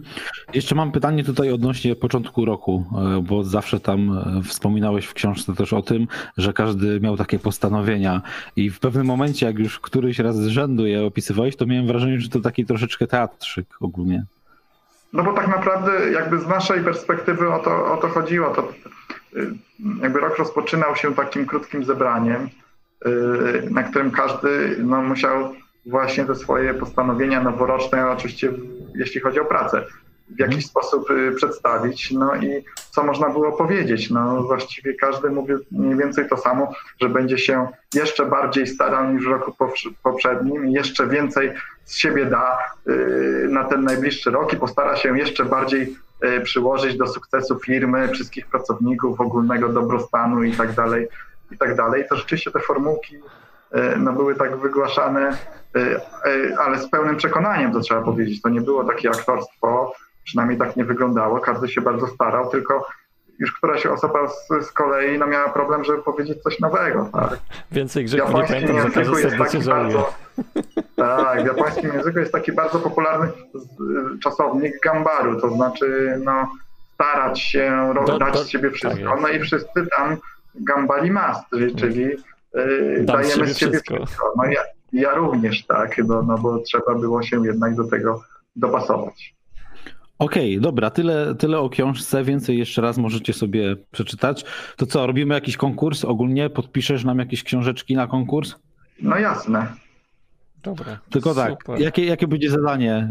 Jeszcze 0.54 0.74
mam 0.74 0.92
pytanie 0.92 1.24
tutaj 1.24 1.52
odnośnie 1.52 1.96
początku 1.96 2.44
roku, 2.44 2.84
e, 3.18 3.22
bo 3.22 3.44
zawsze 3.44 3.80
tam 3.80 4.18
e, 4.18 4.42
wspominałeś 4.42 5.06
w 5.06 5.14
książce 5.14 5.54
też 5.54 5.72
o 5.72 5.82
tym, 5.82 6.06
że 6.36 6.52
każdy 6.52 7.00
miał 7.00 7.16
takie 7.16 7.38
postanowienia 7.38 8.22
i 8.56 8.70
w 8.70 8.80
pewnym 8.80 9.06
momencie, 9.06 9.46
jak 9.46 9.58
już 9.58 9.80
któryś 9.80 10.18
raz 10.18 10.36
z 10.36 10.46
rzędu 10.46 10.86
je 10.86 11.06
opisywałeś, 11.06 11.56
to 11.56 11.66
miałem 11.66 11.86
wrażenie, 11.86 12.20
że 12.20 12.28
to 12.28 12.40
taki 12.40 12.66
troszeczkę 12.66 13.06
teatrzyk 13.06 13.66
ogólnie. 13.80 14.24
No 15.12 15.22
bo 15.22 15.32
tak 15.32 15.48
naprawdę 15.48 16.10
jakby 16.12 16.40
z 16.40 16.46
naszej 16.46 16.84
perspektywy 16.84 17.52
o 17.52 17.58
to, 17.58 17.92
o 17.92 17.96
to 17.96 18.08
chodziło. 18.08 18.50
To, 18.50 18.72
y, 19.36 19.54
jakby 20.02 20.20
rok 20.20 20.38
rozpoczynał 20.38 20.96
się 20.96 21.14
takim 21.14 21.46
krótkim 21.46 21.84
zebraniem, 21.84 22.48
na 23.70 23.82
którym 23.82 24.10
każdy 24.10 24.76
no, 24.78 25.02
musiał 25.02 25.54
właśnie 25.86 26.24
te 26.24 26.34
swoje 26.34 26.74
postanowienia 26.74 27.42
noworoczne, 27.42 28.10
oczywiście 28.10 28.52
jeśli 28.94 29.20
chodzi 29.20 29.40
o 29.40 29.44
pracę, 29.44 29.84
w 30.36 30.40
jakiś 30.40 30.66
sposób 30.66 31.10
y, 31.10 31.32
przedstawić. 31.36 32.10
No 32.10 32.36
i 32.36 32.64
co 32.90 33.04
można 33.04 33.28
było 33.28 33.52
powiedzieć? 33.52 34.10
No 34.10 34.42
właściwie 34.42 34.94
każdy 34.94 35.30
mówił 35.30 35.58
mniej 35.70 35.96
więcej 35.96 36.28
to 36.28 36.36
samo, 36.36 36.72
że 37.00 37.08
będzie 37.08 37.38
się 37.38 37.68
jeszcze 37.94 38.26
bardziej 38.26 38.66
starał 38.66 39.12
niż 39.12 39.24
w 39.24 39.28
roku 39.28 39.54
poprzednim 40.02 40.68
i 40.68 40.72
jeszcze 40.72 41.06
więcej 41.06 41.52
z 41.84 41.96
siebie 41.96 42.26
da 42.26 42.58
y, 42.88 43.48
na 43.50 43.64
ten 43.64 43.84
najbliższy 43.84 44.30
rok 44.30 44.52
i 44.52 44.56
postara 44.56 44.96
się 44.96 45.18
jeszcze 45.18 45.44
bardziej 45.44 45.96
y, 46.24 46.40
przyłożyć 46.40 46.96
do 46.96 47.06
sukcesu 47.06 47.58
firmy, 47.58 48.08
wszystkich 48.08 48.46
pracowników, 48.46 49.20
ogólnego 49.20 49.68
dobrostanu 49.68 50.42
i 50.42 50.52
tak 50.52 50.72
dalej, 50.72 51.08
i 51.50 51.58
tak 51.58 51.76
dalej. 51.76 52.04
To 52.10 52.16
rzeczywiście 52.16 52.50
te 52.50 52.60
formułki 52.60 53.16
y, 53.16 53.20
no, 53.98 54.12
były 54.12 54.34
tak 54.34 54.56
wygłaszane, 54.56 55.36
y, 55.76 55.80
y, 56.30 56.56
ale 56.58 56.78
z 56.78 56.90
pełnym 56.90 57.16
przekonaniem, 57.16 57.72
to 57.72 57.80
trzeba 57.80 58.02
powiedzieć. 58.02 58.42
To 58.42 58.48
nie 58.48 58.60
było 58.60 58.84
takie 58.84 59.10
aktorstwo, 59.10 59.92
przynajmniej 60.24 60.58
tak 60.58 60.76
nie 60.76 60.84
wyglądało. 60.84 61.40
Każdy 61.40 61.68
się 61.68 61.80
bardzo 61.80 62.06
starał, 62.06 62.50
tylko 62.50 62.86
już 63.38 63.52
któraś 63.52 63.86
osoba 63.86 64.28
z, 64.28 64.66
z 64.66 64.72
kolei 64.72 65.18
no, 65.18 65.26
miała 65.26 65.48
problem, 65.48 65.84
żeby 65.84 66.02
powiedzieć 66.02 66.42
coś 66.42 66.60
nowego. 66.60 67.08
Tak? 67.12 67.38
Więcej 67.72 68.04
grzechów 68.04 68.34
nie 68.34 68.42
pamiętam, 68.42 68.76
języku 68.76 69.18
jest 69.18 69.36
taki 69.38 69.62
żałuję. 69.62 69.84
bardzo. 69.84 70.12
Tak, 70.96 71.42
w 71.42 71.46
japońskim 71.46 71.92
języku 71.94 72.18
jest 72.18 72.32
taki 72.32 72.52
bardzo 72.52 72.78
popularny 72.78 73.28
czasownik 74.22 74.80
gambaru, 74.84 75.40
to 75.40 75.50
znaczy 75.50 76.16
no, 76.24 76.48
starać 76.94 77.40
się, 77.40 77.92
Do- 78.06 78.18
dać 78.18 78.32
do- 78.34 78.44
z 78.44 78.48
siebie 78.48 78.68
tak 78.68 78.76
wszystko. 78.76 79.10
jest. 79.10 79.22
no 79.22 79.28
i 79.28 79.40
wszyscy 79.40 79.86
tam 79.96 80.16
gambali 80.54 81.10
mas, 81.10 81.38
czyli, 81.50 81.74
czyli 81.74 82.04
Dam 83.00 83.24
z 83.24 83.26
dajemy 83.26 83.28
z 83.28 83.58
siebie 83.58 83.72
wszystko. 83.72 83.96
wszystko. 83.96 84.32
No 84.36 84.44
ja, 84.44 84.60
ja 84.92 85.14
również 85.14 85.66
tak, 85.66 85.98
no, 85.98 86.22
no 86.22 86.38
bo 86.38 86.58
trzeba 86.58 86.94
było 86.94 87.22
się 87.22 87.46
jednak 87.46 87.74
do 87.74 87.84
tego 87.84 88.22
dopasować. 88.56 89.34
Okej, 90.18 90.60
dobra, 90.60 90.90
tyle, 90.90 91.34
tyle 91.34 91.58
o 91.58 91.68
książce, 91.68 92.24
więcej 92.24 92.58
jeszcze 92.58 92.82
raz 92.82 92.98
możecie 92.98 93.32
sobie 93.32 93.76
przeczytać. 93.90 94.44
To 94.76 94.86
co, 94.86 95.06
robimy 95.06 95.34
jakiś 95.34 95.56
konkurs 95.56 96.04
ogólnie? 96.04 96.50
Podpiszesz 96.50 97.04
nam 97.04 97.18
jakieś 97.18 97.42
książeczki 97.42 97.94
na 97.96 98.06
konkurs? 98.06 98.54
No 99.02 99.18
jasne. 99.18 99.66
Dobra. 100.62 100.98
Tylko 101.10 101.34
tak, 101.34 101.50
super. 101.50 101.80
jakie, 101.80 102.04
jakie 102.04 102.28
będzie 102.28 102.50
zadanie 102.50 102.94
e, 102.94 103.08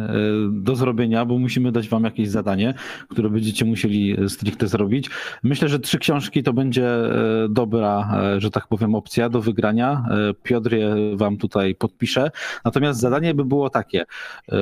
do 0.52 0.76
zrobienia, 0.76 1.26
bo 1.26 1.38
musimy 1.38 1.72
dać 1.72 1.90
wam 1.90 2.04
jakieś 2.04 2.30
zadanie, 2.30 2.74
które 3.10 3.30
będziecie 3.30 3.66
musieli 3.66 4.22
e, 4.22 4.30
stricte 4.30 4.68
zrobić. 4.68 5.10
Myślę, 5.44 5.70
że 5.70 5.80
trzy 5.80 6.00
książki 6.00 6.44
to 6.44 6.54
będzie 6.54 6.88
e, 6.88 7.48
dobra, 7.50 8.18
że 8.38 8.52
tak 8.52 8.68
powiem, 8.68 8.96
opcja 8.96 9.30
do 9.30 9.42
wygrania. 9.42 10.06
Piotr 10.44 10.74
je 10.74 10.96
wam 11.16 11.38
tutaj 11.38 11.76
podpisze. 11.76 12.32
Natomiast 12.66 13.00
zadanie 13.00 13.34
by 13.34 13.46
było 13.46 13.70
takie. 13.70 14.06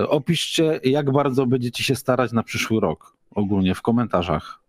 Opiszcie, 0.08 0.80
jak 0.84 1.12
bardzo 1.12 1.46
będziecie 1.46 1.84
się 1.84 1.96
starać 1.96 2.32
na 2.32 2.44
przyszły 2.44 2.80
rok 2.80 3.14
ogólnie 3.32 3.76
w 3.76 3.82
komentarzach. 3.82 4.65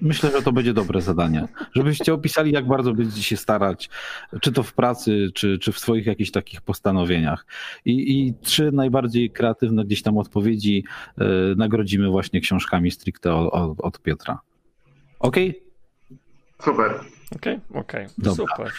Myślę, 0.00 0.30
że 0.30 0.42
to 0.42 0.52
będzie 0.52 0.74
dobre 0.74 1.00
zadanie. 1.00 1.48
Żebyście 1.74 2.14
opisali, 2.14 2.52
jak 2.52 2.66
bardzo 2.66 2.94
będziecie 2.94 3.22
się 3.22 3.36
starać, 3.36 3.90
czy 4.40 4.52
to 4.52 4.62
w 4.62 4.72
pracy, 4.72 5.30
czy, 5.34 5.58
czy 5.58 5.72
w 5.72 5.78
swoich 5.78 6.06
jakichś 6.06 6.30
takich 6.30 6.60
postanowieniach. 6.60 7.46
I, 7.84 8.26
i 8.26 8.34
trzy 8.34 8.72
najbardziej 8.72 9.30
kreatywne 9.30 9.84
gdzieś 9.84 10.02
tam 10.02 10.18
odpowiedzi 10.18 10.84
y, 11.20 11.24
nagrodzimy 11.56 12.08
właśnie 12.08 12.40
książkami 12.40 12.90
stricte 12.90 13.34
od, 13.34 13.52
od, 13.54 13.80
od 13.80 14.02
Piotra. 14.02 14.38
Okej? 15.18 15.54
Tak. 15.54 16.64
Super. 16.64 17.00
Okej, 17.36 17.60
okej, 17.74 18.06
Dobra. 18.18 18.46
super. 18.54 18.72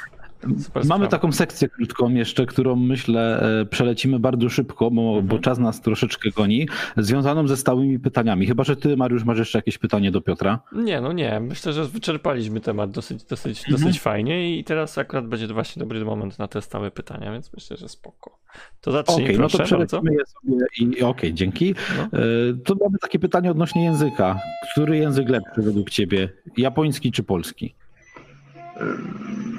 Super 0.43 0.59
Mamy 0.75 0.85
sprawa. 0.85 1.07
taką 1.07 1.31
sekcję 1.31 1.69
krótką 1.69 2.09
jeszcze, 2.13 2.45
którą 2.45 2.75
myślę 2.75 3.41
e, 3.61 3.65
przelecimy 3.65 4.19
bardzo 4.19 4.49
szybko, 4.49 4.91
bo, 4.91 5.01
Mhm. 5.01 5.27
bo 5.27 5.39
czas 5.39 5.59
nas 5.59 5.81
troszeczkę 5.81 6.29
goni, 6.29 6.67
związaną 6.97 7.47
ze 7.47 7.57
stałymi 7.57 7.99
pytaniami. 7.99 8.47
Chyba, 8.47 8.63
że 8.63 8.75
ty, 8.75 8.97
Mariusz, 8.97 9.23
masz 9.23 9.37
jeszcze 9.37 9.57
jakieś 9.57 9.77
pytanie 9.77 10.11
do 10.11 10.21
Piotra. 10.21 10.59
Nie, 10.71 11.01
no 11.01 11.11
nie. 11.13 11.39
Myślę, 11.39 11.73
że 11.73 11.85
wyczerpaliśmy 11.85 12.59
temat 12.61 12.91
dosyć, 12.91 13.23
dosyć, 13.23 13.59
Mhm. 13.59 13.77
dosyć 13.83 13.99
fajnie 14.01 14.57
i 14.59 14.63
teraz 14.63 14.97
akurat 14.97 15.27
będzie 15.27 15.47
to 15.47 15.53
właśnie 15.53 15.79
dobry 15.79 16.05
moment 16.05 16.39
na 16.39 16.47
te 16.47 16.61
stałe 16.61 16.91
pytania, 16.91 17.31
więc 17.31 17.53
myślę, 17.53 17.77
że 17.77 17.89
spoko. 17.89 18.39
To 18.81 18.91
zacznij, 18.91 19.25
Okej, 19.25 19.39
no 19.39 19.47
to 19.49 19.63
przelecimy 19.63 20.13
je 20.13 20.25
sobie 20.25 20.57
i 20.79 20.83
i 20.99 21.01
okej, 21.03 21.33
dzięki. 21.33 21.75
No. 21.97 22.19
E, 22.19 22.23
To 22.65 22.75
mamy 22.85 22.97
takie 23.01 23.19
pytanie 23.19 23.51
odnośnie 23.51 23.83
języka. 23.83 24.39
Który 24.71 24.97
język 24.97 25.29
lepszy 25.29 25.61
według 25.61 25.89
ciebie? 25.89 26.29
Japoński 26.57 27.11
czy 27.11 27.23
polski? 27.23 27.75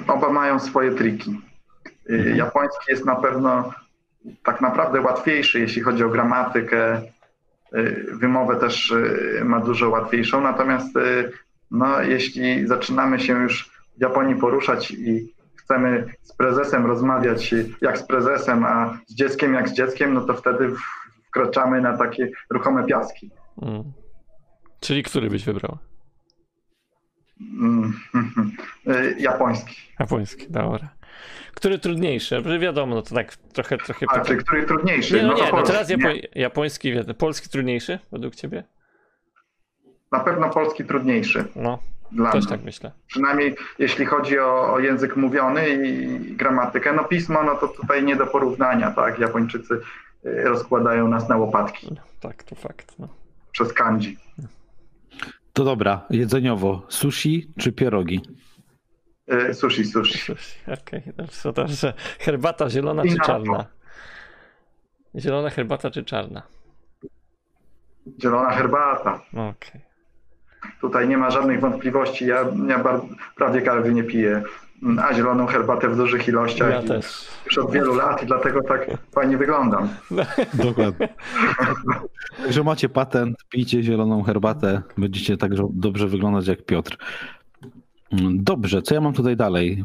Oba 0.07 0.29
mają 0.29 0.59
swoje 0.59 0.91
triki. 0.91 1.41
Y, 2.09 2.33
Japoński 2.37 2.85
jest 2.91 3.05
na 3.05 3.15
pewno 3.15 3.73
tak 4.43 4.61
naprawdę 4.61 5.01
łatwiejszy, 5.01 5.59
jeśli 5.59 5.81
chodzi 5.81 6.03
o 6.03 6.09
gramatykę. 6.09 7.01
Y, 7.75 8.05
Wymowę 8.11 8.55
też 8.55 8.91
y, 8.91 9.41
ma 9.45 9.59
dużo 9.59 9.89
łatwiejszą, 9.89 10.41
natomiast 10.41 10.89
no, 11.71 12.01
jeśli 12.01 12.67
zaczynamy 12.67 13.19
się 13.19 13.33
już 13.33 13.71
w 13.97 14.01
Japonii 14.01 14.35
poruszać 14.35 14.91
i 14.91 15.35
chcemy 15.55 16.13
z 16.23 16.35
prezesem 16.35 16.85
rozmawiać 16.85 17.55
jak 17.81 17.97
z 17.97 18.03
prezesem, 18.03 18.65
a 18.65 18.97
z 19.07 19.15
dzieckiem 19.15 19.53
jak 19.53 19.69
z 19.69 19.73
dzieckiem, 19.73 20.13
no 20.13 20.21
to 20.21 20.33
wtedy 20.33 20.71
wkraczamy 21.27 21.81
na 21.81 21.97
takie 21.97 22.29
ruchome 22.49 22.85
piaski. 22.85 23.31
Mm. 23.61 23.83
Czyli 24.79 25.03
który 25.03 25.29
byś 25.29 25.45
wybrał? 25.45 25.77
Mm, 27.41 27.93
y, 28.87 29.15
Japoński. 29.19 29.75
Japoński, 29.99 30.45
dobra. 30.49 30.89
Który 31.53 31.79
trudniejszy? 31.79 32.41
Wiadomo, 32.59 32.95
no 32.95 33.01
to 33.01 33.15
tak 33.15 33.35
trochę, 33.35 33.77
trochę 33.77 34.05
A 34.09 34.19
czy 34.19 34.37
który 34.37 34.63
trudniejszy? 34.63 35.15
Nie, 35.15 35.23
no 35.23 35.33
nie, 35.33 35.43
no 35.43 35.49
polski, 35.49 35.71
teraz 35.73 35.89
nie. 35.89 35.95
japo 35.95 36.27
japoński, 36.35 36.93
wie- 36.93 37.13
polski 37.13 37.49
trudniejszy 37.49 37.99
według 38.11 38.35
ciebie? 38.35 38.63
Na 40.11 40.19
pewno 40.19 40.49
polski 40.49 40.85
trudniejszy 40.85 41.45
No, 41.55 41.79
dla 42.11 42.31
też 42.31 42.43
mnie. 42.45 42.51
tak 42.55 42.63
myślę. 42.65 42.91
Przynajmniej 43.07 43.55
jeśli 43.79 44.05
chodzi 44.05 44.39
o, 44.39 44.73
o 44.73 44.79
język 44.79 45.15
mówiony 45.15 45.69
i 45.69 46.17
gramatykę. 46.35 46.93
No 46.93 47.03
pismo, 47.03 47.43
no 47.43 47.55
to 47.55 47.67
tutaj 47.67 48.03
nie 48.03 48.15
do 48.15 48.27
porównania, 48.27 48.91
tak? 48.91 49.19
Japończycy 49.19 49.73
y, 50.25 50.43
rozkładają 50.43 51.07
nas 51.07 51.29
na 51.29 51.37
łopatki 51.37 51.87
Tak, 52.19 52.43
to 52.43 52.55
fakt. 52.55 52.95
No. 52.99 53.07
przez 53.51 53.73
kanji. 53.73 54.17
To 55.55 55.63
dobra, 55.63 56.05
jedzeniowo. 56.09 56.85
Sushi 56.89 57.53
czy 57.57 57.71
pierogi? 57.71 58.21
Y, 59.49 59.53
Sushi, 59.53 59.85
sushi. 59.85 60.33
Okej, 60.81 61.01
dobrze, 61.17 61.41
to 61.43 61.51
dobrze. 61.53 61.93
Herbata 62.19 62.69
zielona 62.69 63.01
czy 63.03 63.07
I 63.07 63.15
to. 63.15 63.25
czarna? 63.25 63.65
Zielona 65.15 65.49
herbata 65.49 65.91
czy 65.91 66.03
czarna? 66.03 66.41
Zielona 68.21 68.49
herbata. 68.51 69.21
Okej. 69.33 69.81
Tutaj 70.81 71.07
nie 71.07 71.17
ma 71.17 71.29
żadnych 71.31 71.59
wątpliwości. 71.59 72.25
Ja, 72.27 72.45
ja 72.67 72.79
bar- 72.83 73.01
prawie 73.35 73.61
kawy 73.61 73.93
nie 73.93 74.03
piję, 74.03 74.43
Mm, 74.83 74.99
a 74.99 75.13
zieloną 75.13 75.45
herbatę 75.45 75.89
w 75.89 75.97
dużych 75.97 76.27
ilościach. 76.27 76.69
Ja 76.69 76.81
też. 76.81 77.27
Już 77.45 77.57
od 77.57 77.71
wielu 77.71 77.95
lat 77.95 78.23
i 78.23 78.25
dlatego 78.25 78.61
tak 78.63 78.87
fajnie 79.15 79.37
wyglądam. 79.37 79.89
Dokładnie. 80.53 81.09
Także 82.43 82.63
macie 82.63 82.89
patent, 82.89 83.37
pijcie 83.49 83.83
zieloną 83.83 84.23
herbatę, 84.23 84.81
będziecie 84.97 85.37
tak 85.37 85.51
dobrze 85.73 86.07
wyglądać 86.07 86.47
jak 86.47 86.65
Piotr. 86.65 86.97
Mm, 88.11 88.43
Dobrze, 88.43 88.81
co 88.81 88.95
ja 88.95 89.01
mam 89.01 89.13
tutaj 89.13 89.35
dalej? 89.37 89.83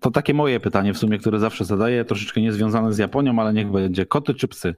To 0.00 0.10
takie 0.10 0.34
moje 0.34 0.60
pytanie 0.60 0.94
w 0.94 0.98
sumie, 0.98 1.18
które 1.18 1.38
zawsze 1.38 1.64
zadaję, 1.64 2.04
troszeczkę 2.04 2.40
niezwiązane 2.40 2.92
z 2.92 2.98
Japonią, 2.98 3.38
ale 3.40 3.52
niech 3.52 3.70
będzie. 3.70 4.06
Koty 4.06 4.34
czy 4.34 4.48
psy? 4.48 4.74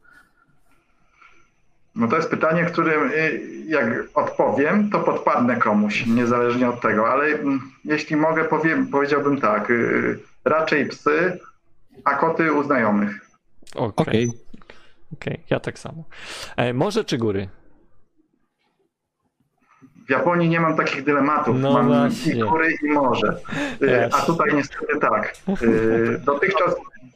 No 1.96 2.08
to 2.08 2.16
jest 2.16 2.30
pytanie, 2.30 2.64
którym 2.64 3.10
y, 3.10 3.40
jak 3.66 3.86
odpowiem, 4.14 4.90
to 4.90 5.00
podpadnę 5.00 5.56
komuś, 5.56 6.06
niezależnie 6.06 6.68
od 6.68 6.80
tego, 6.80 7.08
ale 7.12 7.24
mm, 7.26 7.60
jeśli 7.84 8.16
mogę, 8.16 8.44
powiem, 8.44 8.86
powiedziałbym 8.86 9.40
tak, 9.40 9.70
y, 9.70 10.18
raczej 10.44 10.86
psy, 10.86 11.38
a 12.04 12.14
koty 12.14 12.52
u 12.52 12.62
znajomych. 12.62 13.20
Okej, 13.74 13.92
Okej. 13.96 14.32
okej, 15.12 15.44
ja 15.50 15.60
tak 15.60 15.78
samo. 15.78 16.04
E, 16.56 16.72
morze 16.72 17.04
czy 17.04 17.18
góry? 17.18 17.48
W 20.06 20.10
Japonii 20.10 20.48
nie 20.48 20.60
mam 20.60 20.76
takich 20.76 21.04
dylematów, 21.04 21.56
No 21.60 21.72
mam 21.72 21.88
właśnie. 21.88 22.32
i 22.34 22.38
góry 22.40 22.74
i 22.82 22.86
morze, 22.92 23.36
Y, 23.82 24.08
a 24.12 24.20
tutaj 24.22 24.54
niestety 24.54 24.98
tak. 25.00 25.34
Y, 25.62 26.20
Dotychczas 26.24 26.74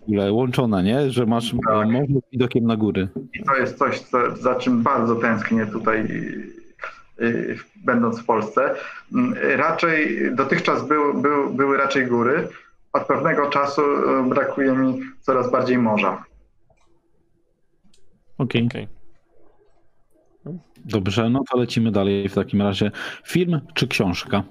ogóle 0.08 0.32
łączone, 0.32 0.82
nie? 0.82 1.10
Że 1.10 1.26
masz 1.26 1.50
Tak. 1.50 1.86
morze 1.88 2.04
z 2.28 2.30
widokiem 2.32 2.64
na 2.64 2.76
góry. 2.76 3.08
i 3.34 3.44
to 3.44 3.56
jest 3.56 3.78
coś, 3.78 4.00
co, 4.00 4.36
za 4.36 4.54
czym 4.54 4.82
bardzo 4.82 5.16
tęsknię 5.16 5.66
tutaj, 5.66 6.00
y, 6.00 7.24
y, 7.24 7.58
będąc 7.84 8.20
w 8.20 8.24
Polsce. 8.24 8.74
Mm, 9.14 9.34
Raczej 9.56 10.18
dotychczas 10.34 10.88
był, 10.88 11.20
był, 11.22 11.50
były 11.54 11.76
raczej 11.76 12.06
góry. 12.06 12.48
Od 12.92 13.06
pewnego 13.06 13.50
czasu 13.50 13.82
y, 14.26 14.28
brakuje 14.28 14.72
mi 14.72 15.00
coraz 15.20 15.50
bardziej 15.50 15.78
morza. 15.78 16.24
Okej. 18.38 18.66
Okej. 18.66 18.88
Dobrze, 20.84 21.30
no 21.30 21.40
to 21.50 21.58
lecimy 21.58 21.92
dalej 21.92 22.28
w 22.28 22.34
takim 22.34 22.62
razie. 22.62 22.90
Film 23.26 23.60
czy 23.74 23.88
książka? 23.88 24.42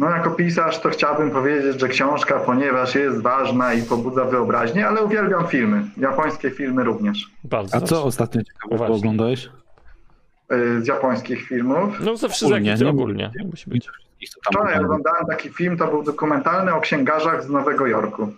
No 0.00 0.10
jako 0.10 0.30
pisarz 0.30 0.78
to 0.80 0.88
chciałbym 0.90 1.30
powiedzieć, 1.30 1.80
że 1.80 1.88
książka, 1.88 2.38
ponieważ 2.40 2.94
jest 2.94 3.22
ważna 3.22 3.74
i 3.74 3.82
pobudza 3.82 4.24
wyobraźnię, 4.24 4.88
ale 4.88 5.02
uwielbiam 5.04 5.46
filmy. 5.46 5.82
Japońskie 5.96 6.50
filmy 6.50 6.84
również. 6.84 7.30
Bardzo 7.44 7.76
A 7.76 7.80
dobrze. 7.80 7.94
co 7.94 8.04
ostatnio 8.04 8.42
ciekawego 8.44 8.94
oglądałeś? 8.94 9.48
Y, 10.52 10.82
Z 10.82 10.86
japońskich 10.86 11.42
filmów. 11.48 12.00
No 12.00 12.16
zawsze 12.16 12.46
Ogólnie, 12.46 12.72
ogólnie, 12.74 12.84
nie? 12.84 12.90
ogólnie. 12.90 13.30
Nie 13.38 13.44
musi 13.44 13.70
być. 13.70 13.88
Wczoraj 14.50 14.78
oglądałem 14.78 15.26
taki 15.26 15.48
film, 15.50 15.76
to 15.76 15.86
był 15.86 16.02
dokumentalny 16.02 16.74
o 16.74 16.80
księgarzach 16.80 17.44
z 17.44 17.48
Nowego 17.48 17.86
Jorku. 17.86 18.32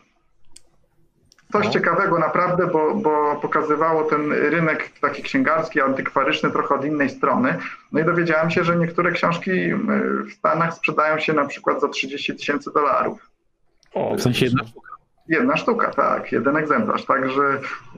Coś 1.52 1.66
No. 1.66 1.72
ciekawego 1.72 2.18
naprawdę, 2.18 2.66
bo, 2.66 2.94
bo 2.94 3.36
pokazywało 3.42 4.04
ten 4.04 4.32
rynek 4.32 4.90
taki 5.00 5.22
księgarski, 5.22 5.80
antykwaryczny 5.80 6.50
trochę 6.50 6.74
od 6.74 6.84
innej 6.84 7.10
strony. 7.10 7.58
No 7.92 8.00
i 8.00 8.04
dowiedziałem 8.04 8.50
się, 8.50 8.64
że 8.64 8.76
niektóre 8.76 9.12
książki 9.12 9.50
y, 9.50 9.76
w 10.24 10.32
Stanach 10.32 10.74
sprzedają 10.74 11.18
się 11.18 11.32
na 11.32 11.44
przykład 11.44 11.80
za 11.80 11.88
30 11.88 12.36
tysięcy 12.36 12.70
dolarów. 12.74 13.30
O, 13.94 14.14
W 14.16 14.22
sensie 14.22 14.46
jedna 14.46 14.66
sztuka. 14.66 14.92
Jedna 15.28 15.56
sztuka, 15.56 15.90
tak, 15.90 16.32
jeden 16.32 16.56
egzemplarz. 16.56 17.04
Także 17.04 17.42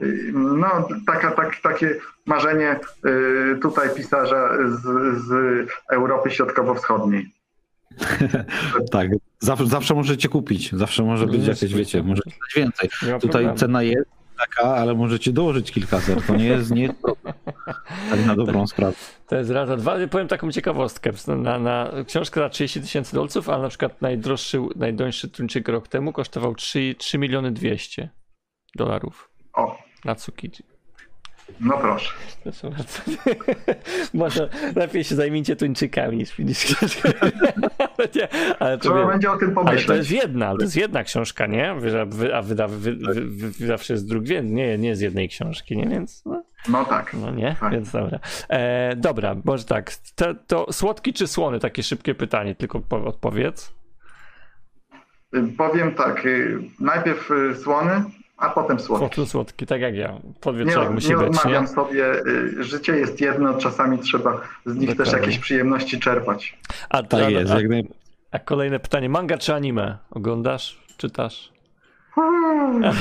y, 0.01 0.31
no, 0.33 0.87
taka, 1.07 1.31
tak, 1.31 1.55
takie 1.63 1.95
marzenie 2.25 2.79
y, 3.05 3.57
tutaj 3.61 3.89
pisarza 3.95 4.49
z, 4.67 4.81
z 5.25 5.31
Europy 5.91 6.31
Środkowo-Wschodniej. 6.31 7.34
Tak, 8.91 9.09
zawsze, 9.39 9.67
zawsze 9.67 9.93
możecie 9.95 10.29
kupić, 10.29 10.71
zawsze 10.71 11.03
może 11.03 11.27
być 11.27 11.47
jakieś, 11.47 11.73
wiecie, 11.73 12.03
możecie 12.03 12.29
dać 12.29 12.53
więcej. 12.55 12.89
ma 13.01 13.07
Tutaj 13.07 13.19
problemu. 13.29 13.57
cena 13.57 13.83
jest 13.83 14.09
taka, 14.39 14.75
ale 14.75 14.93
możecie 14.93 15.33
dołożyć 15.33 15.71
kilkaset, 15.71 16.27
to 16.27 16.35
nie 16.35 16.45
jest, 16.45 16.71
nie 16.71 16.81
jest 16.83 16.95
problem. 17.01 17.33
tak 18.09 18.25
na 18.25 18.35
dobrą 18.35 18.67
sprawę. 18.67 18.93
To 19.27 19.35
jest 19.35 19.49
rada. 19.49 19.77
Dwa, 19.77 19.95
powiem 20.11 20.27
taką 20.27 20.51
ciekawostkę. 20.51 21.11
Na, 21.27 21.59
na 21.59 21.91
książkę 22.07 22.39
za 22.41 22.49
30 22.49 22.81
tysięcy 22.81 23.13
dolców, 23.15 23.49
ale 23.49 23.61
na 23.61 23.69
przykład 23.69 24.01
najdroższy, 24.01 24.59
najdroższy 24.75 25.29
tuńczyk 25.29 25.67
rok 25.67 25.87
temu 25.87 26.13
kosztował 26.13 26.55
3, 26.55 26.95
3 26.97 27.17
miliony 27.17 27.51
200 27.51 28.09
dolarów 28.75 29.29
O, 29.53 29.77
na 30.05 30.15
Tsukiji. 30.15 30.74
No 31.59 31.77
proszę. 31.77 32.09
Może 34.13 34.49
lepiej 34.75 35.03
się 35.03 35.15
zajmijcie 35.15 35.55
tuńczykami 35.55 36.17
niż 36.39 36.75
ale 37.97 38.07
nie, 38.15 38.27
ale 38.59 38.77
Trzeba 38.77 39.07
będzie 39.07 39.31
o 39.31 39.37
tym 39.37 39.47
ale 39.47 39.55
to 39.55 39.63
pomyśleć. 39.65 39.97
jest 39.97 40.11
jedna, 40.11 40.55
to 40.55 40.61
jest 40.61 40.75
jedna 40.75 41.03
książka, 41.03 41.47
nie? 41.47 41.71
A, 41.71 41.75
wy, 42.05 42.35
a 42.35 42.41
wyda, 42.41 42.67
wy, 42.67 42.95
wy, 42.95 43.67
zawsze 43.67 43.93
jest 43.93 44.09
druk, 44.09 44.25
nie, 44.43 44.77
nie 44.77 44.95
z 44.95 45.01
jednej 45.01 45.29
książki, 45.29 45.77
nie? 45.77 45.87
Więc 45.87 46.25
no, 46.25 46.43
No 46.69 46.85
tak. 46.85 47.13
no 47.13 47.31
nie, 47.31 47.55
Tak. 47.59 47.71
więc 47.71 47.91
dobra. 47.91 48.19
E, 48.49 48.95
dobra, 48.95 49.35
może 49.45 49.63
tak. 49.63 49.91
To, 50.15 50.35
to 50.47 50.73
słodki 50.73 51.13
czy 51.13 51.27
słony? 51.27 51.59
Takie 51.59 51.83
szybkie 51.83 52.15
pytanie, 52.15 52.55
tylko 52.55 52.79
po, 52.79 53.05
odpowiedz. 53.05 53.73
Powiem 55.57 55.95
tak, 55.95 56.25
y, 56.25 56.59
najpierw 56.79 57.31
y, 57.31 57.55
słony, 57.55 58.03
a 58.37 58.49
potem 58.49 58.79
słodki. 58.79 59.05
Słodki, 59.15 59.31
słodki, 59.31 59.65
tak 59.65 59.81
jak 59.81 59.95
ja. 59.95 60.13
Podwieczorek 60.41 60.89
Nie, 60.89 60.95
musi 60.95 61.09
nie 61.09 61.17
być, 61.17 61.23
nie? 61.23 61.29
odmawiam 61.39 61.67
sobie, 61.67 62.11
y, 62.27 62.63
życie 62.63 62.97
jest 62.97 63.21
jedno, 63.21 63.53
czasami 63.57 63.99
trzeba 63.99 64.41
z 64.65 64.75
nich 64.75 64.89
też 64.89 64.97
Dokładnie. 64.97 65.19
jakieś 65.19 65.39
przyjemności 65.39 65.99
czerpać. 65.99 66.57
A, 66.89 67.03
Tak 67.03 67.21
a, 67.23 67.29
jest, 67.29 67.51
a, 67.51 67.55
jak 67.61 67.69
naj... 67.69 67.87
a 68.31 68.39
kolejne 68.39 68.79
pytanie, 68.79 69.09
manga 69.09 69.37
czy 69.37 69.53
anime? 69.53 69.97
Oglądasz? 70.11 70.79
Czytasz? 70.97 71.51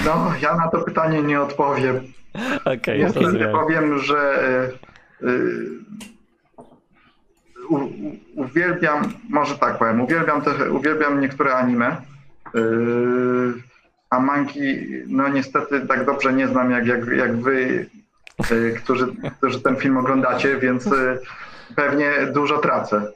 No, 0.04 0.32
ja 0.42 0.56
na 0.56 0.68
to 0.68 0.78
pytanie 0.80 1.22
nie 1.22 1.40
odpowiem. 1.40 2.00
Okej, 2.78 3.00
Ja 3.00 3.06
rozumiem. 3.12 3.52
powiem, 3.52 3.98
że 3.98 4.42
y, 5.22 5.26
y, 5.28 5.68
u, 7.68 7.74
u, 7.76 7.90
uwielbiam, 8.34 9.12
może 9.30 9.58
tak 9.58 9.78
powiem, 9.78 10.00
uwielbiam, 10.00 10.42
te, 10.42 10.70
uwielbiam 10.70 11.20
niektóre 11.20 11.54
anime. 11.54 11.96
Yy, 12.54 12.60
a 14.14 14.20
mangi, 14.20 14.88
no 15.06 15.28
niestety 15.28 15.80
tak 15.80 16.06
dobrze 16.06 16.32
nie 16.32 16.48
znam 16.48 16.70
jak, 16.70 16.86
jak, 16.86 17.06
jak 17.06 17.36
wy, 17.36 17.86
yy, 18.50 18.72
którzy, 18.76 19.06
którzy 19.38 19.60
ten 19.60 19.76
film 19.76 19.96
oglądacie, 19.96 20.56
więc 20.58 20.86
yy, 20.86 21.20
pewnie 21.76 22.10
dużo 22.32 22.58
tracę. 22.58 23.12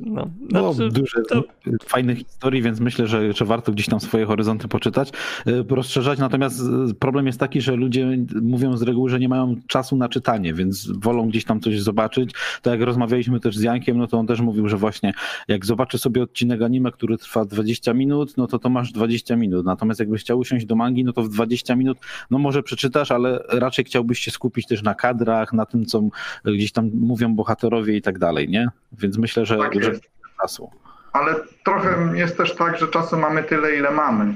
No, 0.00 0.30
no 0.50 0.72
znaczy, 0.72 0.92
dużo 0.92 1.22
to... 1.28 1.42
fajnych 1.84 2.18
historii, 2.18 2.62
więc 2.62 2.80
myślę, 2.80 3.06
że, 3.06 3.32
że 3.32 3.44
warto 3.44 3.72
gdzieś 3.72 3.86
tam 3.86 4.00
swoje 4.00 4.26
horyzonty 4.26 4.68
poczytać, 4.68 5.12
e, 5.46 5.64
rozszerzać. 5.68 6.18
Natomiast 6.18 6.60
e, 6.60 6.94
problem 6.94 7.26
jest 7.26 7.40
taki, 7.40 7.60
że 7.60 7.76
ludzie 7.76 8.18
mówią 8.42 8.76
z 8.76 8.82
reguły, 8.82 9.10
że 9.10 9.20
nie 9.20 9.28
mają 9.28 9.56
czasu 9.66 9.96
na 9.96 10.08
czytanie, 10.08 10.54
więc 10.54 10.90
wolą 10.98 11.28
gdzieś 11.28 11.44
tam 11.44 11.60
coś 11.60 11.80
zobaczyć. 11.80 12.30
Tak 12.62 12.72
jak 12.72 12.82
rozmawialiśmy 12.82 13.40
też 13.40 13.56
z 13.56 13.62
Jankiem, 13.62 13.98
no 13.98 14.06
to 14.06 14.18
on 14.18 14.26
też 14.26 14.40
mówił, 14.40 14.68
że 14.68 14.76
właśnie 14.76 15.12
jak 15.48 15.66
zobaczy 15.66 15.98
sobie 15.98 16.22
odcinek 16.22 16.62
anime, 16.62 16.92
który 16.92 17.18
trwa 17.18 17.44
20 17.44 17.94
minut, 17.94 18.36
no 18.36 18.46
to 18.46 18.58
to 18.58 18.70
masz 18.70 18.92
20 18.92 19.36
minut. 19.36 19.66
Natomiast 19.66 20.00
jakbyś 20.00 20.20
chciał 20.20 20.38
usiąść 20.38 20.66
do 20.66 20.76
mangi, 20.76 21.04
no 21.04 21.12
to 21.12 21.22
w 21.22 21.28
20 21.28 21.76
minut, 21.76 21.98
no 22.30 22.38
może 22.38 22.62
przeczytasz, 22.62 23.10
ale 23.10 23.44
raczej 23.48 23.84
chciałbyś 23.84 24.18
się 24.18 24.30
skupić 24.30 24.66
też 24.66 24.82
na 24.82 24.94
kadrach, 24.94 25.52
na 25.52 25.66
tym, 25.66 25.86
co 25.86 26.02
gdzieś 26.44 26.72
tam 26.72 26.90
mówią 26.94 27.34
bohaterowie 27.34 27.96
i 27.96 28.02
tak 28.02 28.18
dalej, 28.18 28.48
nie? 28.48 28.68
Więc 28.98 29.18
myślę, 29.18 29.46
że 29.46 29.58
tak 29.80 29.94
że 29.94 30.00
czasu. 30.42 30.70
Ale 31.12 31.34
trochę 31.64 32.18
jest 32.18 32.36
też 32.36 32.54
tak, 32.54 32.78
że 32.78 32.88
czasu 32.88 33.18
mamy 33.18 33.42
tyle, 33.42 33.76
ile 33.76 33.90
mamy. 33.90 34.34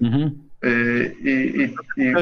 Mhm. 0.00 0.30
Y, 0.64 1.16
I, 1.20 1.30
i, 1.60 1.74
i... 2.02 2.14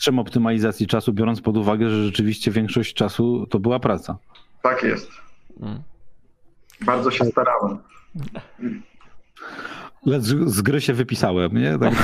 mistrzem 0.00 0.18
optymalizacji 0.18 0.86
czasu, 0.86 1.12
biorąc 1.12 1.40
pod 1.40 1.56
uwagę, 1.56 1.90
że 1.90 2.04
rzeczywiście 2.04 2.50
większość 2.50 2.94
czasu 2.94 3.46
to 3.50 3.58
była 3.58 3.78
praca. 3.80 4.18
Tak 4.62 4.82
jest. 4.82 5.10
Mm. 5.60 5.82
Bardzo 6.80 7.10
się 7.10 7.24
starałem. 7.24 7.78
Lecz 10.06 10.22
z 10.24 10.62
gry 10.62 10.80
się 10.80 10.94
wypisałem, 10.94 11.52
nie? 11.52 11.78
Tak, 11.78 11.94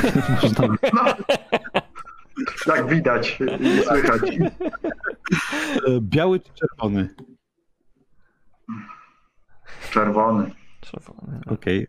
no, 0.92 1.04
tak 2.66 2.88
widać 2.88 3.38
i 3.60 3.82
słychać. 3.82 4.20
Biały 6.00 6.40
czy 6.40 6.50
czerwony? 6.54 7.08
Czerwony. 9.96 10.50
Czerwony. 10.80 11.40
Okej. 11.46 11.86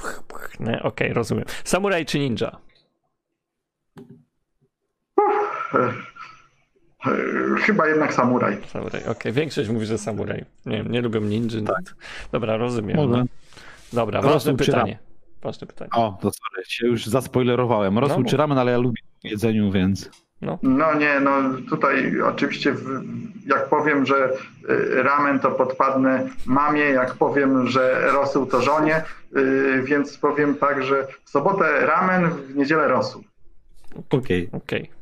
Okay. 0.00 0.60
Okej, 0.60 0.80
okay, 0.82 1.12
rozumiem. 1.12 1.44
Samuraj 1.64 2.06
czy 2.06 2.18
ninja? 2.18 2.56
Chyba 7.60 7.86
jednak 7.86 8.14
samuraj. 8.14 8.58
Samuraj, 8.66 9.00
okej. 9.00 9.12
Okay. 9.12 9.32
Większość 9.32 9.68
mówi, 9.68 9.86
że 9.86 9.98
samuraj. 9.98 10.44
Nie, 10.66 10.82
nie 10.82 11.00
lubią 11.00 11.20
ninja. 11.20 11.62
Tak. 11.66 11.96
Dobra, 12.32 12.56
rozumiem. 12.56 13.10
No. 13.10 13.24
Dobra, 13.92 14.22
ważne 14.22 14.56
pytanie. 14.56 14.98
Ważne 15.42 15.66
pytanie. 15.66 15.90
O, 15.92 16.18
to 16.20 16.30
sorry, 16.30 16.64
się 16.66 16.86
już 16.86 17.06
zaspoilerowałem. 17.06 17.98
Rosół 17.98 18.20
no, 18.20 18.28
czy 18.28 18.36
ramen, 18.36 18.58
ale 18.58 18.72
ja 18.72 18.78
lubię 18.78 19.02
jedzeniu, 19.24 19.72
więc... 19.72 20.10
No. 20.42 20.58
no 20.62 20.94
nie, 20.94 21.20
no 21.20 21.30
tutaj 21.68 22.20
oczywiście 22.20 22.74
jak 23.46 23.68
powiem, 23.68 24.06
że 24.06 24.32
y, 24.70 25.02
ramen 25.02 25.40
to 25.40 25.50
podpadnę 25.50 26.28
mamie, 26.46 26.84
jak 26.84 27.14
powiem, 27.14 27.66
że 27.66 28.10
rosół 28.12 28.46
to 28.46 28.62
żonie, 28.62 29.02
y, 29.36 29.82
więc 29.84 30.18
powiem 30.18 30.54
tak, 30.54 30.82
że 30.82 31.06
w 31.24 31.30
sobotę 31.30 31.86
ramen, 31.86 32.30
w 32.30 32.56
niedzielę 32.56 32.88
rosół. 32.88 33.24
Okej. 34.10 34.48
Okay. 34.52 34.60
okay. 34.60 34.99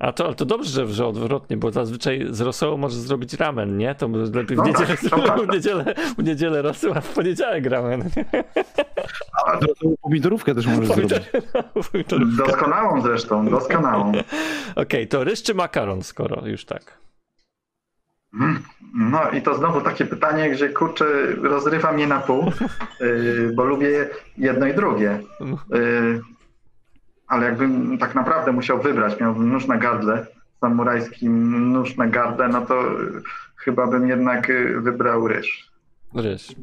A 0.00 0.12
to, 0.12 0.34
to 0.34 0.44
dobrze, 0.44 0.86
że 0.86 1.06
odwrotnie, 1.06 1.56
bo 1.56 1.70
zazwyczaj 1.70 2.26
z 2.30 2.40
rosołu 2.40 2.78
możesz 2.78 2.98
zrobić 2.98 3.34
ramen, 3.34 3.76
nie? 3.76 3.94
To 3.94 4.08
lepiej 4.08 4.56
w 4.56 4.60
no 4.60 4.64
niedzielę, 4.64 4.86
tak, 4.86 5.40
w 5.48 5.52
niedzielę, 5.52 5.94
w 6.18 6.24
niedzielę 6.24 6.62
rosół, 6.62 6.92
a 6.94 7.00
w 7.00 7.14
poniedziałek 7.14 7.66
ramen. 7.66 8.10
A 9.46 9.56
to, 9.56 9.66
to 9.66 9.88
pomidorówkę 10.02 10.54
też 10.54 10.66
możesz 10.66 10.88
zrobić. 10.88 11.12
Doskonałą 12.36 13.02
zresztą, 13.02 13.48
doskonałą. 13.48 14.08
Okej, 14.08 14.24
okay, 14.76 15.06
to 15.06 15.24
ryż 15.24 15.42
czy 15.42 15.54
makaron, 15.54 16.02
skoro 16.02 16.46
już 16.46 16.64
tak? 16.64 16.98
Hmm, 18.38 18.62
no 18.94 19.30
i 19.30 19.42
to 19.42 19.54
znowu 19.54 19.80
takie 19.80 20.04
pytanie, 20.04 20.50
gdzie 20.50 20.68
kurczę 20.68 21.04
rozrywa 21.42 21.92
mnie 21.92 22.06
na 22.06 22.20
pół, 22.20 22.44
yy, 23.00 23.52
bo 23.54 23.64
lubię 23.64 24.08
jedno 24.38 24.66
i 24.66 24.74
drugie. 24.74 25.20
Ale 27.30 27.46
jakbym 27.46 27.98
tak 27.98 28.14
naprawdę 28.14 28.52
musiał 28.52 28.82
wybrać, 28.82 29.20
miałbym 29.20 29.52
nóż 29.52 29.66
na 29.66 29.76
gardle, 29.76 30.26
samurajski 30.60 31.28
nóż 31.28 31.96
na 31.96 32.06
gardle, 32.06 32.48
no 32.48 32.66
to 32.66 32.82
chyba 33.56 33.86
bym 33.86 34.08
jednak 34.08 34.50
y, 34.50 34.80
wybrał 34.80 35.28
ryż. 35.28 35.70
Ryż. 36.14 36.54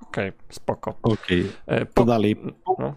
Okej, 0.00 0.28
okay, 0.28 0.32
spoko. 0.48 0.94
Okej, 1.02 1.40
okay. 1.40 1.76
E, 1.76 1.86
po, 1.86 2.04
dalej. 2.04 2.36
No. 2.78 2.94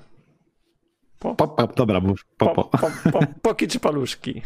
Po, 1.19 1.35
po, 1.35 1.47
po, 1.47 1.67
dobra, 1.67 1.99
mów. 1.99 2.25
Po, 2.37 2.49
po. 2.49 2.63
Po, 2.63 3.11
po, 3.11 3.19
poki 3.41 3.67
czy 3.67 3.79
paluszki? 3.79 4.41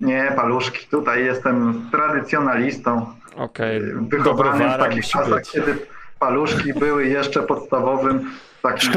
Nie, 0.00 0.32
paluszki. 0.36 0.86
Tutaj 0.86 1.24
jestem 1.24 1.88
tradycjonalistą. 1.90 3.06
Okej. 3.36 3.78
Okay. 3.78 4.08
Wychowany 4.08 4.74
w 4.74 4.78
takich 4.78 5.06
czasach, 5.06 5.38
być. 5.38 5.50
kiedy 5.50 5.86
paluszki 6.18 6.74
były 6.74 7.06
jeszcze 7.06 7.42
podstawowym 7.42 8.30
takim 8.62 8.92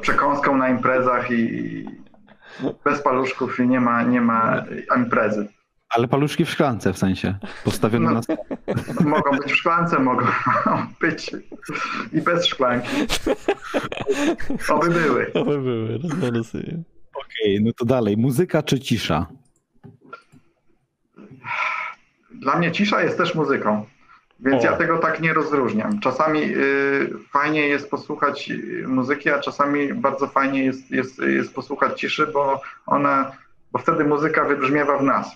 przekąską 0.00 0.56
na 0.56 0.68
imprezach 0.68 1.30
i 1.30 1.84
bez 2.84 3.02
paluszków 3.02 3.58
nie 3.58 3.80
ma, 3.80 4.02
nie 4.02 4.20
ma 4.20 4.64
imprezy. 4.96 5.48
Ale 5.88 6.08
paluszki 6.08 6.44
w 6.44 6.50
szklance 6.50 6.92
w 6.92 6.98
sensie, 6.98 7.38
postawione 7.64 8.10
no, 8.10 8.20
na... 8.28 9.10
Mogą 9.10 9.30
być 9.30 9.52
w 9.52 9.56
szklance, 9.56 9.98
mogą 9.98 10.26
być 11.00 11.30
i 12.12 12.20
bez 12.20 12.46
szklanki. 12.46 12.88
Oby 14.68 14.90
były. 14.90 15.32
Oby 15.32 15.58
były, 15.58 15.98
Okej, 16.34 16.84
okay, 17.14 17.60
no 17.60 17.72
to 17.72 17.84
dalej. 17.84 18.16
Muzyka 18.16 18.62
czy 18.62 18.80
cisza? 18.80 19.26
Dla 22.30 22.58
mnie 22.58 22.72
cisza 22.72 23.02
jest 23.02 23.18
też 23.18 23.34
muzyką. 23.34 23.86
Więc 24.40 24.62
o. 24.62 24.66
ja 24.66 24.76
tego 24.76 24.98
tak 24.98 25.20
nie 25.20 25.34
rozróżniam. 25.34 26.00
Czasami 26.00 26.40
y, 26.40 27.10
fajnie 27.32 27.68
jest 27.68 27.90
posłuchać 27.90 28.52
muzyki, 28.86 29.30
a 29.30 29.40
czasami 29.40 29.94
bardzo 29.94 30.26
fajnie 30.26 30.64
jest, 30.64 30.90
jest, 30.90 31.18
jest 31.18 31.54
posłuchać 31.54 32.00
ciszy, 32.00 32.26
bo 32.26 32.60
ona, 32.86 33.32
bo 33.72 33.78
wtedy 33.78 34.04
muzyka 34.04 34.44
wybrzmiewa 34.44 34.98
w 34.98 35.02
nas. 35.02 35.34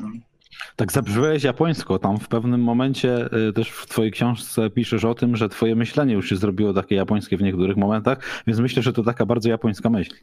Tak 0.76 0.92
zabrzmiałeś 0.92 1.44
japońsko. 1.44 1.98
Tam 1.98 2.18
w 2.18 2.28
pewnym 2.28 2.62
momencie 2.62 3.28
y, 3.48 3.52
też 3.52 3.70
w 3.70 3.87
twojej 3.87 4.12
książce 4.12 4.70
piszesz 4.70 5.04
o 5.04 5.14
tym, 5.14 5.37
że 5.37 5.48
twoje 5.48 5.74
myślenie 5.76 6.14
już 6.14 6.28
się 6.28 6.37
zrobiło 6.37 6.72
takie 6.72 6.94
japońskie 6.94 7.37
w 7.37 7.42
niektórych 7.42 7.76
momentach, 7.76 8.18
więc 8.46 8.61
myślę, 8.61 8.82
że 8.82 8.92
to 8.92 9.02
taka 9.02 9.26
bardzo 9.26 9.48
japońska 9.48 9.90
myśl. 9.90 10.14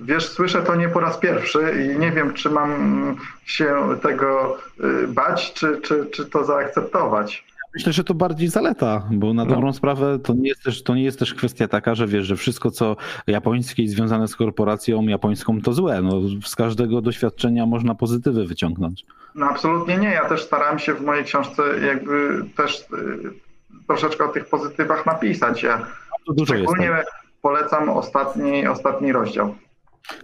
Wiesz, 0.00 0.28
słyszę 0.28 0.62
to 0.62 0.74
nie 0.74 0.88
po 0.88 1.00
raz 1.00 1.18
pierwszy 1.18 1.60
i 1.84 1.98
nie 1.98 2.10
wiem, 2.10 2.34
czy 2.34 2.50
mam 2.50 3.16
się 3.44 3.76
tego 4.02 4.58
y, 5.04 5.08
bać, 5.08 5.52
czy, 5.52 5.80
czy, 5.80 6.06
czy 6.06 6.26
to 6.26 6.44
zaakceptować. 6.44 7.44
Myślę, 7.74 7.92
że 7.92 8.04
to 8.04 8.14
bardziej 8.14 8.48
zaleta, 8.48 9.08
bo 9.10 9.34
na 9.34 9.44
no. 9.44 9.54
dobrą 9.54 9.72
sprawę 9.72 10.18
to 10.18 10.34
nie, 10.34 10.48
jest 10.48 10.62
też, 10.62 10.82
to 10.82 10.94
nie 10.94 11.02
jest 11.02 11.18
też 11.18 11.34
kwestia 11.34 11.68
taka, 11.68 11.94
że 11.94 12.06
wiesz, 12.06 12.26
że 12.26 12.36
wszystko 12.36 12.70
co 12.70 12.96
japońskie 13.26 13.82
i 13.82 13.88
związane 13.88 14.28
z 14.28 14.36
korporacją 14.36 15.02
japońską 15.02 15.60
to 15.60 15.72
złe. 15.72 16.02
No, 16.02 16.20
z 16.44 16.56
każdego 16.56 17.00
doświadczenia 17.00 17.66
można 17.66 17.94
pozytywy 17.94 18.44
wyciągnąć. 18.46 19.06
No 19.34 19.46
absolutnie 19.46 19.96
nie. 19.96 20.08
Ja 20.08 20.28
też 20.28 20.42
starałem 20.42 20.78
się 20.78 20.94
w 20.94 21.00
mojej 21.00 21.24
książce 21.24 21.62
jakby 21.86 22.44
też 22.56 22.80
y, 22.80 22.84
troszeczkę 23.86 24.24
o 24.24 24.28
tych 24.28 24.46
pozytywach 24.46 25.06
napisać. 25.06 25.62
Ja 25.62 25.86
szczególnie 26.44 26.86
jest, 26.86 27.10
tak. 27.10 27.22
polecam 27.42 27.88
ostatni, 27.88 28.66
ostatni 28.66 29.12
rozdział. 29.12 29.54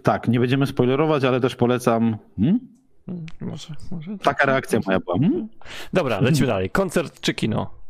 Tak, 0.03 0.27
nie 0.27 0.39
będziemy 0.39 0.67
spoilerować, 0.67 1.23
ale 1.23 1.39
też 1.39 1.55
polecam. 1.55 2.17
Hmm? 2.37 2.59
Hmm, 3.05 3.25
może, 3.41 3.75
może. 3.91 4.17
Taka 4.17 4.45
reakcja 4.45 4.79
moja 4.85 4.99
była. 4.99 5.17
Hmm? 5.19 5.47
Dobra, 5.93 6.19
lecimy 6.19 6.47
dalej. 6.47 6.69
Koncert 6.69 7.21
czy 7.21 7.33
kino? 7.33 7.81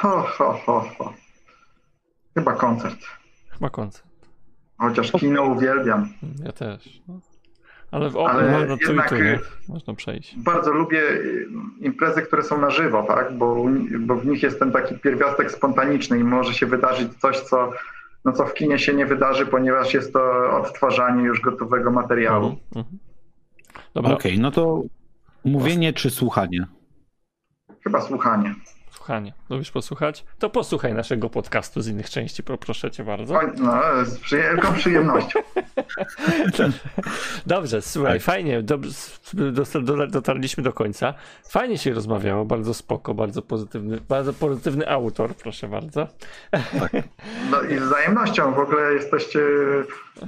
Ho, 0.00 0.22
ho, 0.22 0.52
ho, 0.66 0.84
ho. 0.98 1.12
Chyba 2.34 2.52
koncert. 2.52 2.98
Chyba 3.50 3.70
koncert. 3.70 4.06
Chociaż 4.78 5.12
kino 5.12 5.42
uwielbiam. 5.42 6.08
Ja 6.44 6.52
też. 6.52 7.02
No. 7.08 7.20
Ale 7.90 8.10
w 8.10 8.16
Ale 8.16 8.60
można 8.60 8.76
jednak 8.88 9.08
tu, 9.08 9.14
y, 9.14 9.38
można 9.68 9.94
przejść. 9.94 10.38
Bardzo 10.38 10.72
lubię 10.72 11.00
y, 11.00 11.48
imprezy, 11.80 12.22
które 12.22 12.42
są 12.42 12.60
na 12.60 12.70
żywo, 12.70 13.02
tak? 13.02 13.38
bo, 13.38 13.64
bo 14.00 14.16
w 14.16 14.26
nich 14.26 14.42
jest 14.42 14.58
ten 14.58 14.72
taki 14.72 14.98
pierwiastek 14.98 15.50
spontaniczny 15.50 16.18
i 16.18 16.24
może 16.24 16.54
się 16.54 16.66
wydarzyć 16.66 17.14
coś, 17.18 17.40
co 17.40 17.72
no 18.26 18.32
co 18.32 18.46
w 18.46 18.54
kinie 18.54 18.78
się 18.78 18.94
nie 18.94 19.06
wydarzy, 19.06 19.46
ponieważ 19.46 19.94
jest 19.94 20.12
to 20.12 20.50
odtwarzanie 20.56 21.22
już 21.22 21.40
gotowego 21.40 21.90
materiału. 21.90 22.46
Mhm. 22.46 22.60
mhm. 22.76 22.98
Dobra. 23.94 24.14
Okej, 24.14 24.32
okay, 24.32 24.42
no 24.42 24.50
to 24.50 24.82
mówienie 25.44 25.92
czy 25.92 26.10
słuchanie? 26.10 26.66
Chyba 27.84 28.00
słuchanie. 28.00 28.54
Słuchanie. 29.06 29.32
Lubisz 29.50 29.70
posłuchać? 29.70 30.24
To 30.38 30.50
posłuchaj 30.50 30.94
naszego 30.94 31.30
podcastu 31.30 31.80
z 31.80 31.88
innych 31.88 32.10
części, 32.10 32.42
proszę 32.42 32.90
cię 32.90 33.04
bardzo. 33.04 33.40
no, 33.58 33.80
z 34.04 34.30
wielką 34.32 34.72
przyjemnością. 34.74 35.40
Dobrze, 37.46 37.82
słuchaj, 37.82 38.12
Tak. 38.12 38.22
fajnie, 38.22 38.62
do- 38.62 38.78
dotarliśmy 40.10 40.62
do 40.62 40.72
końca. 40.72 41.14
Fajnie 41.48 41.78
się 41.78 41.94
rozmawiało, 41.94 42.44
bardzo 42.44 42.74
spoko, 42.74 43.14
bardzo 43.14 43.42
pozytywny, 43.42 43.98
bardzo 44.08 44.32
pozytywny 44.32 44.88
autor, 44.88 45.34
proszę 45.34 45.68
bardzo. 45.68 46.08
No 47.50 47.62
i 47.62 47.78
z 47.78 47.82
wzajemnością 47.82 48.54
w 48.54 48.58
ogóle 48.58 48.92
jesteście 48.94 49.40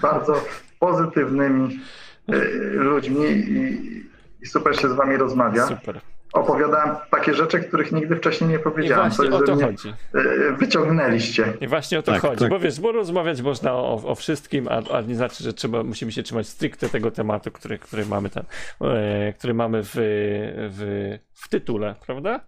bardzo 0.00 0.44
pozytywnymi 0.78 1.80
e, 2.28 2.34
ludźmi 2.72 3.26
i, 3.26 4.06
i 4.42 4.46
super 4.46 4.80
się 4.80 4.88
z 4.88 4.92
wami 4.92 5.16
rozmawia. 5.16 5.66
Super. 5.66 6.00
Opowiadałem 6.32 6.96
takie 7.10 7.34
rzeczy, 7.34 7.60
których 7.60 7.92
nigdy 7.92 8.16
wcześniej 8.16 8.50
nie 8.50 8.56
I 8.56 8.58
powiedziałem. 8.58 9.10
właśnie 9.10 9.24
jest, 9.24 9.42
o 9.42 9.46
to 9.46 9.66
chodzi. 9.66 9.88
e, 10.14 10.52
Wyciągnęliście. 10.52 11.52
I 11.60 11.66
właśnie 11.68 11.98
o 11.98 12.02
to 12.02 12.12
Tak, 12.12 12.20
chodzi, 12.22 12.38
tak. 12.40 12.50
bo 12.50 12.58
wiesz, 12.58 12.80
bo 12.80 12.92
rozmawiać 12.92 13.42
można 13.42 13.72
o, 13.74 14.02
o 14.04 14.14
wszystkim, 14.14 14.68
a, 14.68 14.96
a 14.96 15.00
nie 15.00 15.14
znaczy, 15.14 15.44
że 15.44 15.52
trzeba, 15.52 15.82
musimy 15.82 16.12
się 16.12 16.22
trzymać 16.22 16.48
stricte 16.48 16.88
tego 16.88 17.10
tematu, 17.10 17.50
który, 17.50 17.78
który 17.78 18.06
mamy 18.06 18.30
ten, 18.30 18.42
e, 18.80 19.32
który 19.32 19.54
mamy 19.54 19.82
w, 19.84 19.90
w, 19.94 21.18
w 21.34 21.48
tytule, 21.48 21.94
prawda? 22.06 22.40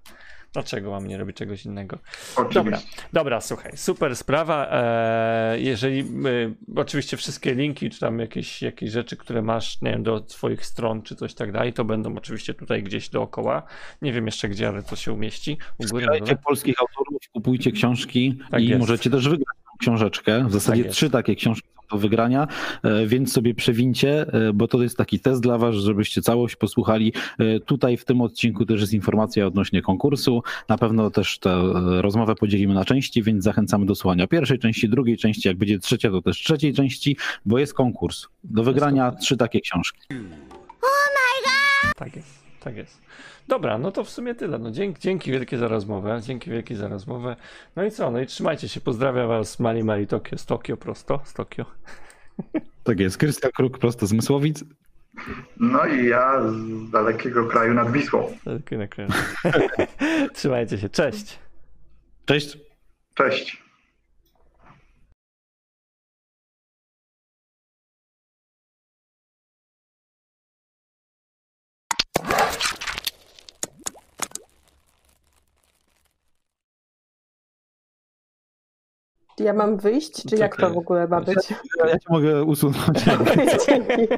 Dlaczego 0.52 0.90
mam 0.90 1.06
nie 1.06 1.18
robić 1.18 1.36
czegoś 1.36 1.64
innego? 1.64 1.98
Dobra, 2.36 2.60
Oczywiście. 2.60 2.86
dobra, 3.12 3.40
słuchaj, 3.40 3.72
super 3.76 4.16
sprawa. 4.16 4.68
E, 4.72 5.60
jeżeli 5.60 6.00
e, 6.00 6.04
oczywiście 6.80 7.16
wszystkie 7.16 7.54
linki, 7.54 7.90
czy 7.90 8.00
tam 8.00 8.18
jakieś, 8.18 8.62
jakieś 8.62 8.90
rzeczy, 8.90 9.16
które 9.16 9.42
masz, 9.42 9.82
nie 9.82 9.90
wiem, 9.90 10.02
do 10.02 10.24
swoich 10.26 10.66
stron, 10.66 11.02
czy 11.02 11.16
coś 11.16 11.34
tak 11.34 11.52
dalej, 11.52 11.72
to 11.72 11.84
będą 11.84 12.16
oczywiście 12.16 12.54
tutaj 12.54 12.82
gdzieś 12.82 13.08
dookoła. 13.08 13.62
Nie 14.02 14.12
wiem 14.12 14.26
jeszcze 14.26 14.48
gdzie, 14.48 14.68
ale 14.68 14.82
to 14.82 14.96
się 14.96 15.12
umieści. 15.12 15.58
Wspierajcie 15.84 16.36
polskich 16.36 16.76
autorów, 16.80 17.20
kupujcie 17.32 17.72
książki 17.72 18.38
Tak 18.50 18.62
i 18.62 18.68
jest. 18.68 18.80
możecie 18.80 19.10
też 19.10 19.28
wygrać 19.28 19.56
książeczkę. 19.80 20.44
W 20.48 20.52
zasadzie 20.52 20.84
Tak 20.84 20.92
trzy 20.92 21.10
takie 21.10 21.34
książki 21.34 21.68
do 21.90 21.98
wygrania, 21.98 22.46
e, 22.82 23.06
więc 23.06 23.32
sobie 23.32 23.54
przewincie, 23.54 24.26
e, 24.32 24.52
bo 24.52 24.68
to 24.68 24.82
jest 24.82 24.96
taki 24.96 25.20
test 25.20 25.42
dla 25.42 25.58
was, 25.58 25.74
żebyście 25.74 26.22
całość 26.22 26.56
posłuchali. 26.56 27.12
E, 27.38 27.60
Tutaj 27.60 27.96
w 27.96 28.04
tym 28.04 28.20
odcinku 28.20 28.66
też 28.66 28.80
jest 28.80 28.92
informacja 28.92 29.46
odnośnie 29.46 29.82
konkursu. 29.82 30.42
Na 30.68 30.78
pewno 30.78 31.10
też 31.10 31.38
tę 31.38 31.62
rozmowę 32.00 32.34
podzielimy 32.34 32.74
na 32.74 32.84
części, 32.84 33.22
więc 33.22 33.44
zachęcamy 33.44 33.86
do 33.86 33.94
słuchania 33.94 34.26
pierwszej 34.26 34.58
części, 34.58 34.88
drugiej 34.88 35.16
części. 35.16 35.48
Jak 35.48 35.56
będzie 35.56 35.78
trzecia, 35.78 36.10
to 36.10 36.22
też 36.22 36.38
trzeciej 36.38 36.74
części, 36.74 37.16
bo 37.46 37.58
jest 37.58 37.74
konkurs. 37.74 38.26
Do 38.44 38.62
wygrania 38.62 39.12
trzy 39.12 39.36
takie 39.36 39.60
książki. 39.60 40.00
Tak 41.96 42.16
jest, 42.16 42.39
tak 42.60 42.76
jest. 42.76 43.02
Dobra, 43.48 43.78
no 43.78 43.92
to 43.92 44.04
w 44.04 44.10
sumie 44.10 44.34
tyle. 44.34 44.58
No 44.58 44.70
dzięki, 44.70 45.00
dzięki 45.00 45.30
wielkie 45.32 45.58
za 45.58 45.68
rozmowę. 45.68 46.20
Dzięki 46.22 46.50
wielkie 46.50 46.76
za 46.76 46.88
rozmowę. 46.88 47.36
No 47.76 47.84
i 47.84 47.90
co? 47.90 48.10
No 48.10 48.20
i 48.20 48.26
trzymajcie 48.26 48.68
się. 48.68 48.80
Pozdrawiam 48.80 49.28
was 49.28 49.60
Mali 49.60 49.84
Mali 49.84 50.06
Tokio 50.06 50.38
z 50.38 50.46
Tokio 50.46 50.76
prosto, 50.76 51.20
z 51.24 51.34
Tokio. 51.34 51.64
Tak 52.84 53.00
jest. 53.00 53.18
Krystian 53.18 53.50
Kruk 53.50 53.78
prosto 53.78 54.06
z 54.06 54.12
Mysłowic. 54.12 54.64
No 55.56 55.86
i 55.86 56.06
ja 56.06 56.42
z 56.50 56.90
dalekiego 56.90 57.46
kraju 57.46 57.74
nad 57.74 57.92
Wisłą. 57.92 58.32
Na 58.46 58.86
koniec. 58.88 59.12
Trzymajcie 60.34 60.78
się. 60.78 60.88
Cześć. 60.88 61.38
Cześć. 62.24 62.58
Cześć. 63.14 63.62
Ja 79.40 79.52
mam 79.52 79.76
wyjść, 79.76 80.26
czy 80.28 80.36
jak 80.36 80.56
to 80.56 80.60
Czekaj. 80.60 80.74
w 80.74 80.78
ogóle 80.78 81.08
ma 81.08 81.20
być? 81.20 81.50
Ja 81.78 81.98
cię 81.98 81.98
mogę 82.08 82.44
usunąć. 82.44 83.04
Dzięki. 83.66 84.08